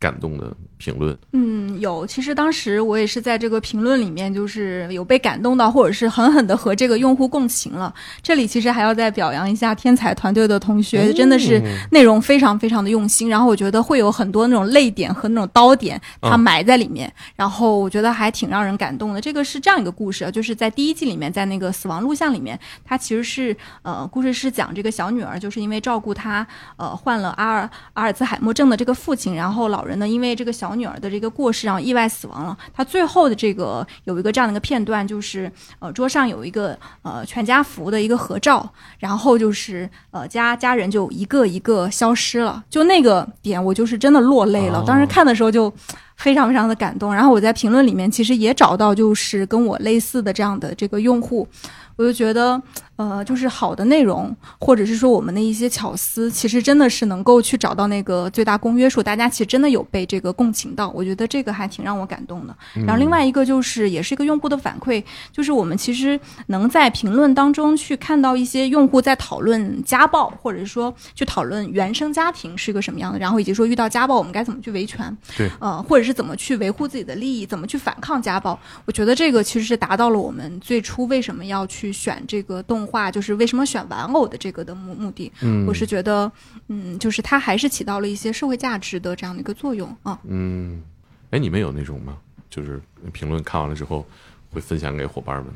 [0.00, 1.16] 感动的评论？
[1.32, 2.06] 嗯，有。
[2.06, 7.94] 其实当时我也是在这个评论里面，就是有被感动到，或者是狠狠的和这个用户共情了。
[8.22, 13.28] 这里其实还要再表扬一下天才团队的同学，真的是内容非常非常的用心。
[13.28, 17.12] 然后我觉得会有很多那种泪点和那种刀点，它嗯埋在里面。
[17.36, 19.20] 然后我觉得还挺让人感动的。
[19.20, 26.46] 这个是这样一个故事，就是在第一季里面，在那个死亡录像里面，它其实是呃，故事是讲这个小女儿，就是因为照顾她
[26.78, 32.56] 呃患了阿尔阿尔兹海默症的这个父亲，然后老人呢因为这个小女儿的这个过世，然后意外死亡了。
[32.72, 38.68] 他最后的这个有一个这样的一个片段，就是呃桌上有一个呃全家福的一个合照，
[38.98, 44.80] 然后就是呃家家人就一个一个消失了，就那个点我就是真的落泪了。
[44.80, 45.72] 哦当时看的时候就。
[46.16, 51.48] 非常非常的感动，然后我在评论里面其实也找到就是跟我类似的这样的这个用户，
[51.96, 52.60] 我就觉得，
[53.00, 62.54] 呃，就是好的内容，或者是说我们的一些巧思，其实真的是能够去找到那个最大公约数，大家其实真的有被这个共情到，我觉得这个还挺让我感动的。
[62.74, 78.58] 然后另外一个就是也是一个用户的反馈，就是我们其实能在评论当中去看到一些用户在讨论家暴，或者是说去讨论原生家庭是一个什么样的，然后以及说遇到家暴我们该怎么去维权，对，呃，或者是怎么去维护自己的利益，怎么去反抗家暴。
[78.84, 85.30] 我觉得这个其实是达到了我们最初为什么要去选这个动画，就是为什么选玩偶的这个的目目的。
[85.42, 86.30] 嗯我是觉得，
[86.68, 90.18] 嗯，就是它还是起到了一些社会价值的这样的一个作用啊。
[90.24, 90.82] 嗯，
[91.30, 92.16] 哎，你们有那种吗？
[92.50, 92.80] 就是
[93.12, 94.04] 评论看完了之后
[94.52, 95.46] 会分享给伙伴们。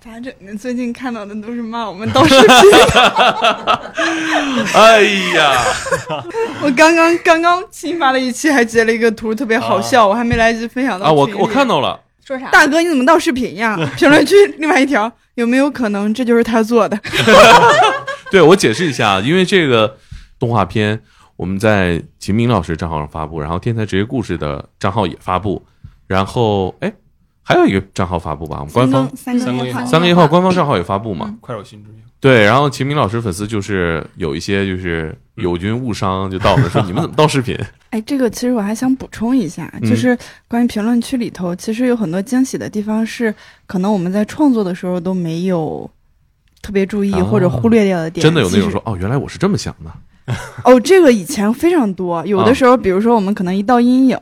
[0.00, 0.54] 咋整呢？
[0.56, 2.46] 最近看到的都是骂我们盗视频。
[4.74, 5.02] 哎
[5.34, 5.60] 呀，
[6.62, 12.50] 我刚刚刚刚新发了一期，还截了一个图，特别好笑，我还没来得及分享到啊，我我看到了，说啥？
[12.50, 13.74] 大哥，你怎么盗视频呀？
[13.96, 16.98] 评论区另外一条，有没有可能这就是他做的？
[18.30, 19.96] 对我解释一下，因为这个
[20.38, 21.00] 动画片
[21.36, 25.64] 我们在秦明老师账号上发布，然后天才职业故事的账号也发布，
[26.06, 26.92] 然后哎
[27.48, 29.82] 还有一个账号发布吧，我们官方三三个一号。
[29.86, 31.34] 三个一号官方账号也发布嘛。
[31.40, 37.58] 快手新之星，对，然后秦明老师粉丝就是有一些就是友军误伤，就到我们说 你们怎么盗视频？
[37.88, 39.88] 哎，这个其实我还想补充一下，嗯。
[39.88, 40.14] 就是
[40.46, 43.34] 关于评论区里头，其实有很多惊喜的地方是，
[43.66, 45.90] 可能我们在创作的时候都没有
[46.60, 47.24] 特别注意啊。
[47.24, 48.22] 或者忽略掉的点。
[48.22, 49.90] 真的有那种说哦，原来我是这么想的，
[50.64, 54.18] 哦，这个以前非常多，有的时候，比如说我们可能一道阴影，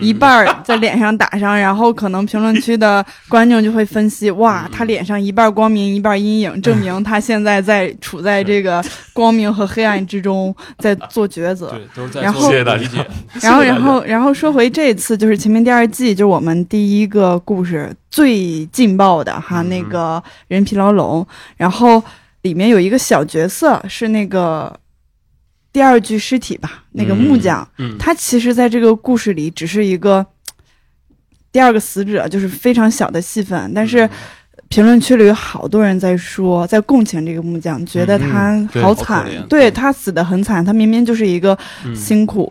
[0.00, 8.82] 一半儿在脸上打上，然后可能评论区的观众就会分析，哇，他脸上一半光明，一半阴影，证明他现在在 处在这个
[9.12, 11.70] 光明和黑暗之中，在做抉择。
[11.70, 12.82] 对，都是在然后谢谢大家。
[12.82, 13.06] 理解。
[13.40, 19.68] 然后，然后，然后说回这次，就是《前面第二季，就是我们第一个故事最劲爆的哈，嗯。
[19.68, 21.26] 那个人皮牢笼，
[21.56, 22.02] 然后
[22.42, 24.70] 里面有一个小角色是那个
[25.72, 30.26] 第二具尸体吧，那个木匠，嗯，他其实在这个故事里只是一个
[31.50, 34.08] 第二个死者，就是非常小的戏份，但是。
[34.68, 39.46] 评论区里有好多人在说，在共情这个木匠，觉得他好惨，怜。
[39.46, 41.94] 对他死的很惨，他明明就是一个嗯。
[41.94, 42.50] 辛苦，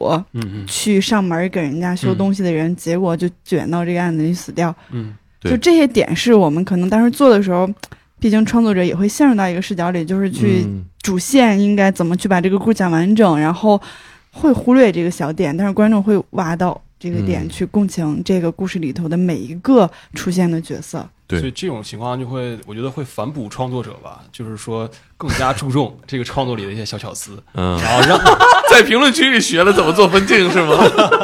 [0.67, 4.73] 去上门给人家修东西的人，结果就卷到这个案子里死掉。
[4.91, 7.67] 嗯就这些点是我们可能当时做的时候，
[8.21, 10.85] 毕竟创作者也会陷入到一个视角里，就是去嗯。
[11.01, 13.81] 主线应该怎么去把这个故事讲完整，然后
[14.29, 17.49] 会忽略这个小点，但是观众会挖到这个点，嗯。
[17.49, 21.03] 去共情这个故事里头的每一个出现的角色。
[21.25, 21.39] 对。
[21.39, 28.19] 所以这种情况就会，我觉得会反哺创作者吧，就是说更加注重这个创作里的一些小巧思，嗯，然后让
[28.69, 30.75] 在评论区里学了怎么做分镜是吗？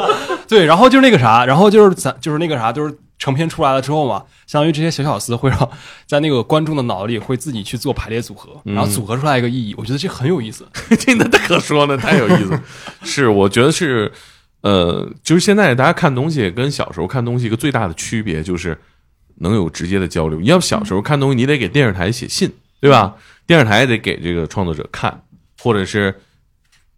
[0.48, 5.70] 对，然后就是那个啥，然后就是咱就是那个啥，就是成片出来了之后嘛，相当于这些小小思会让
[6.06, 10.66] 在那个观众的脑里会自己去做排列组合，嗯然后组合出来一个意义，我觉得这很有意思。
[10.98, 12.62] 这那可说呢，太有意思了。
[13.02, 14.10] 是，我觉得是，
[14.60, 18.78] 呃，就是现在大家看东西跟小时候看东西一个最大的区别就是
[19.40, 20.38] 能有直接的交流。
[20.40, 23.16] 你要小时候看东西，你得给电视台写信，对吧？
[23.46, 25.22] 电视台得给这个创作者看，
[25.60, 26.14] 或者是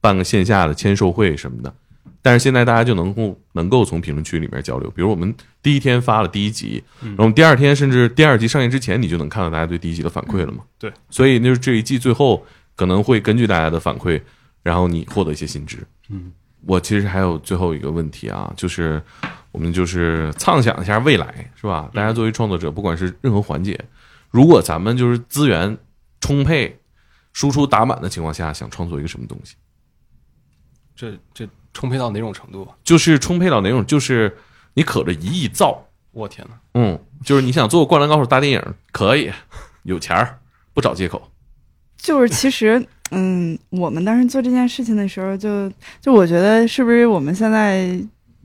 [0.01, 1.73] 办个线下的签售会什么的。
[2.23, 10.65] 但是现在大家就能够能够从评论区里面交流，比如我们第一天发了第一集，然后我们第二天甚至第二集上映之前，你就能看到大家对第一集的反馈了嘛？
[10.79, 12.45] 对，所以就是这一季最后
[12.77, 14.21] 可能会根据大家的反馈，
[14.63, 15.79] 然后你获得一些新知。
[16.11, 16.33] 嗯，
[16.67, 19.03] 我其实还有最后一个问题啊，就是
[19.51, 21.91] 我们就是畅想一下未来，是吧？
[21.95, 23.79] 大家作为创作者，不管是任何环节，
[24.31, 25.77] 如果咱们就是资源
[26.21, 26.79] 充沛、
[27.33, 29.55] 输出打满的情况下，想创作一个什么东西？
[31.01, 32.69] 这这充沛到哪种程度？
[32.85, 33.87] 就是充沛到哪种？
[33.87, 34.37] 就是
[34.75, 35.83] 你可着一亿造，
[36.13, 36.55] 我天哪！
[36.75, 39.31] 嗯，就是你想做个《灌篮高手》大电影，可以，
[39.85, 40.41] 有钱儿，
[40.75, 41.23] 不找借口。
[41.97, 45.73] 就是其实，嗯，我们当时做这件事情的时候就，
[46.03, 47.99] 就我觉得是不是我们现在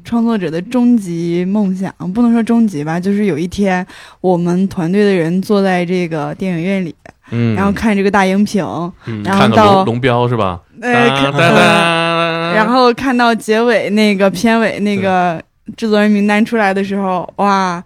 [0.05, 3.85] 创作者的终极梦想，不能说终极吧，就是有一天
[4.21, 6.95] 我们团队的人坐在这个电影院里，
[7.31, 8.63] 嗯，然后看这个大荧屏，
[9.07, 10.61] 嗯然后看到龙龙标是吧？
[10.81, 12.04] 哎，看哒哒哒
[12.53, 15.41] 然后看到结尾那个片尾那个
[15.77, 17.83] 制作人名单出来的时候，哇，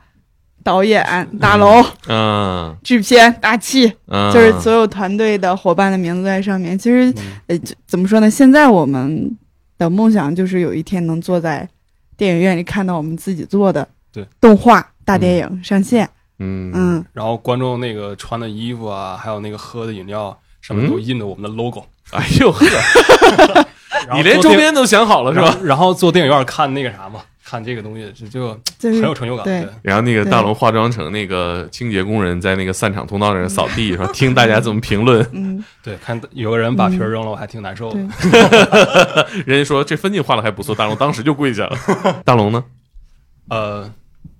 [0.64, 1.06] 导演
[1.40, 2.76] 大龙、嗯。
[2.84, 6.78] 制片大气，嗯，就是所有团队的伙伴的名字在上面。
[6.78, 7.14] 其实，
[7.48, 8.30] 呃，怎么说呢？
[8.30, 9.38] 现在我们
[9.78, 11.68] 的梦想就是有一天能坐在
[12.18, 14.26] 电影院里看到我们自己做的对。
[14.42, 16.08] 动画大电影上线。
[16.40, 16.72] 嗯。
[16.74, 22.66] 嗯，然后观众那个穿的衣服啊，还有那个喝的饮料上面都印着我们的 logo，、哎呦呵，
[24.14, 25.58] 你连周边都想好了是吧？
[25.64, 29.44] 然后坐电影院看那个啥嘛，看这个东西，这就就很有成就感。
[29.44, 35.28] 对对然后那个大龙化妆成那个清洁工人，在那个散场通道那儿扫地，说听大家怎么评论。
[35.34, 38.00] 嗯， 对，看有个人把皮儿扔了，我还挺难受的。
[38.32, 41.78] 对人家说这分镜画的还不错，大龙当时就跪下了。
[42.24, 42.64] 大龙呢？
[43.50, 43.92] 呃，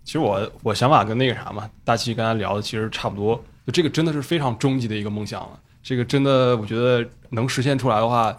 [0.04, 3.44] 其实我我想法跟那个啥嘛，大七刚才聊的其实差不多。
[3.66, 5.50] 就这个真的是非常终极的一个梦想了。
[5.82, 8.36] 这个真的，我觉得能实现出来的话，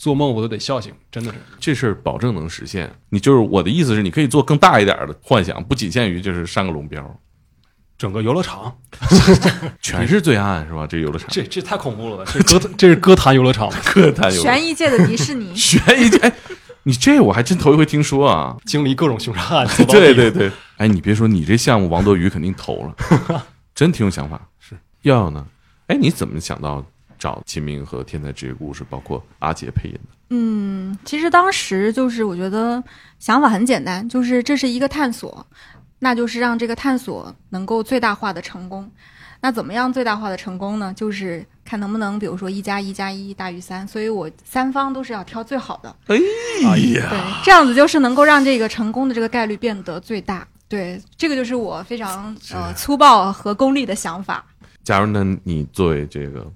[0.00, 1.36] 做梦我都得笑醒，真的是。
[1.60, 2.90] 这事儿保证能实现。
[3.10, 7.20] 你就是我的意思是，你可以做更大一点的幻想，不仅限于就是上个龙标，
[7.98, 8.74] 整个游乐场，
[9.82, 10.86] 全是罪案是吧？
[10.86, 16.32] 这游乐场，这这太恐怖了，这歌这是歌坛游乐场， 歌坛游乐悬疑界的迪士尼， 悬疑界，哎，
[16.84, 18.56] 你这我还真头一回听说啊。
[18.64, 23.44] 经历各种凶杀案，对对对，哎，你别说，你这项目王多鱼肯定投了，
[23.74, 24.40] 真挺有想法。
[24.58, 25.46] 是耀耀呢？
[25.88, 26.82] 哎，你怎么想到
[27.20, 30.16] 找秦明和天才职业故事，包括阿杰配音的？
[30.30, 32.82] 嗯，其实当时就是我觉得
[33.18, 35.46] 想法很简单，就是这是一个探索，
[35.98, 38.90] 那就是让这个探索能够最大化的成功。
[39.42, 40.92] 那怎么样最大化的成功呢？
[40.94, 45.96] 就是看能不能，比如说一加一加一大于三，所以我三方都是要挑最好的。
[46.06, 46.16] 哎
[46.94, 50.46] 呀，对，这样子就是能够让这个成功的这个概率变得最大。
[50.68, 54.44] 对，这个就是我非常呃粗暴和功利的想法。
[54.84, 56.46] 假如呢，你作为这个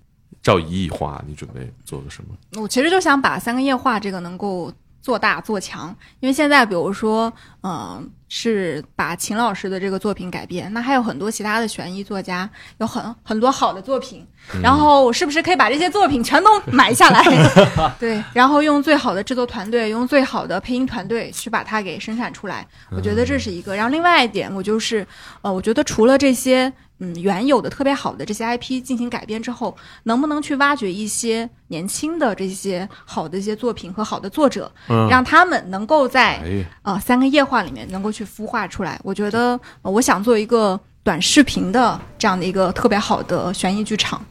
[0.45, 2.63] 赵一亿画，你准备做个什么？
[2.63, 4.71] 我其实就想把三个夜话这个能够
[5.01, 5.89] 做大做强，
[6.21, 7.33] 因为现在比如说，
[7.63, 14.27] 嗯、是把秦老师的这个作品改编，那还有很多其他的悬疑作家有很很多好的作品，
[14.63, 17.25] 然后我是不是可以把这些作品全都买下来？
[17.99, 22.67] 对，然后用最好的制作团队，用最好的配音团队去把它给生产出来。
[22.91, 23.75] 我觉得这是一个。
[23.75, 25.07] 然后另外一点，我就是，
[25.41, 26.71] 呃，我觉得除了这些。
[27.01, 39.01] 嗯，原有的特别好的这些 IP 进行改编之后，能不能去挖掘一些年轻的这些好的一些作品和好的作者，嗯让他们能够在哎，呃三个夜话里面能够去孵化出来？
[39.03, 44.25] 我觉得、呃我想做一个短视频的这样的一个特别好的悬疑剧场。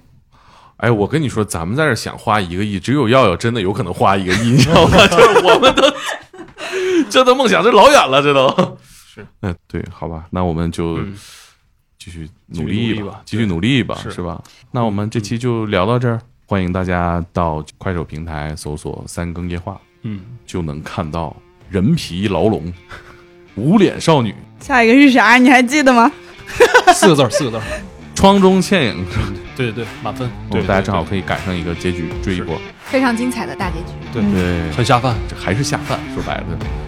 [0.77, 4.97] 哎，我跟你说，咱们在这儿想花一个亿，只有耀耀真的有可能花一个亿，你知道吗？
[5.07, 5.83] 就是我们都
[7.09, 8.77] 这都梦想这老远了，这都
[9.13, 9.25] 是。
[9.41, 11.15] 嗯，对，好吧，那我们就嗯
[12.03, 14.41] 继续努力吧继续努力吧，是是吧？
[14.71, 21.33] 那我们这期就聊到这儿，欢迎大家到快手平台搜索“三更夜话嗯，”，就能看到
[21.69, 22.73] 人皮牢笼、
[23.55, 25.37] 无脸少女、下一个是啥？
[25.37, 26.11] 你还记得吗？
[26.93, 27.63] 四个字儿，四个字儿，
[28.13, 29.05] 窗中倩影，
[29.55, 32.59] 对对对，满分，我对，们大家正好，可以赶上一个结局，追一波。
[32.83, 33.93] 非常精彩的大结局。
[34.11, 35.15] 对对，很下饭。
[35.29, 36.45] 这还是下饭，说白了。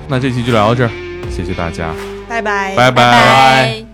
[0.09, 0.91] 那这期就聊到这儿，
[1.31, 1.93] 谢谢大家，
[2.27, 2.75] 拜拜。
[2.75, 3.84] 拜拜拜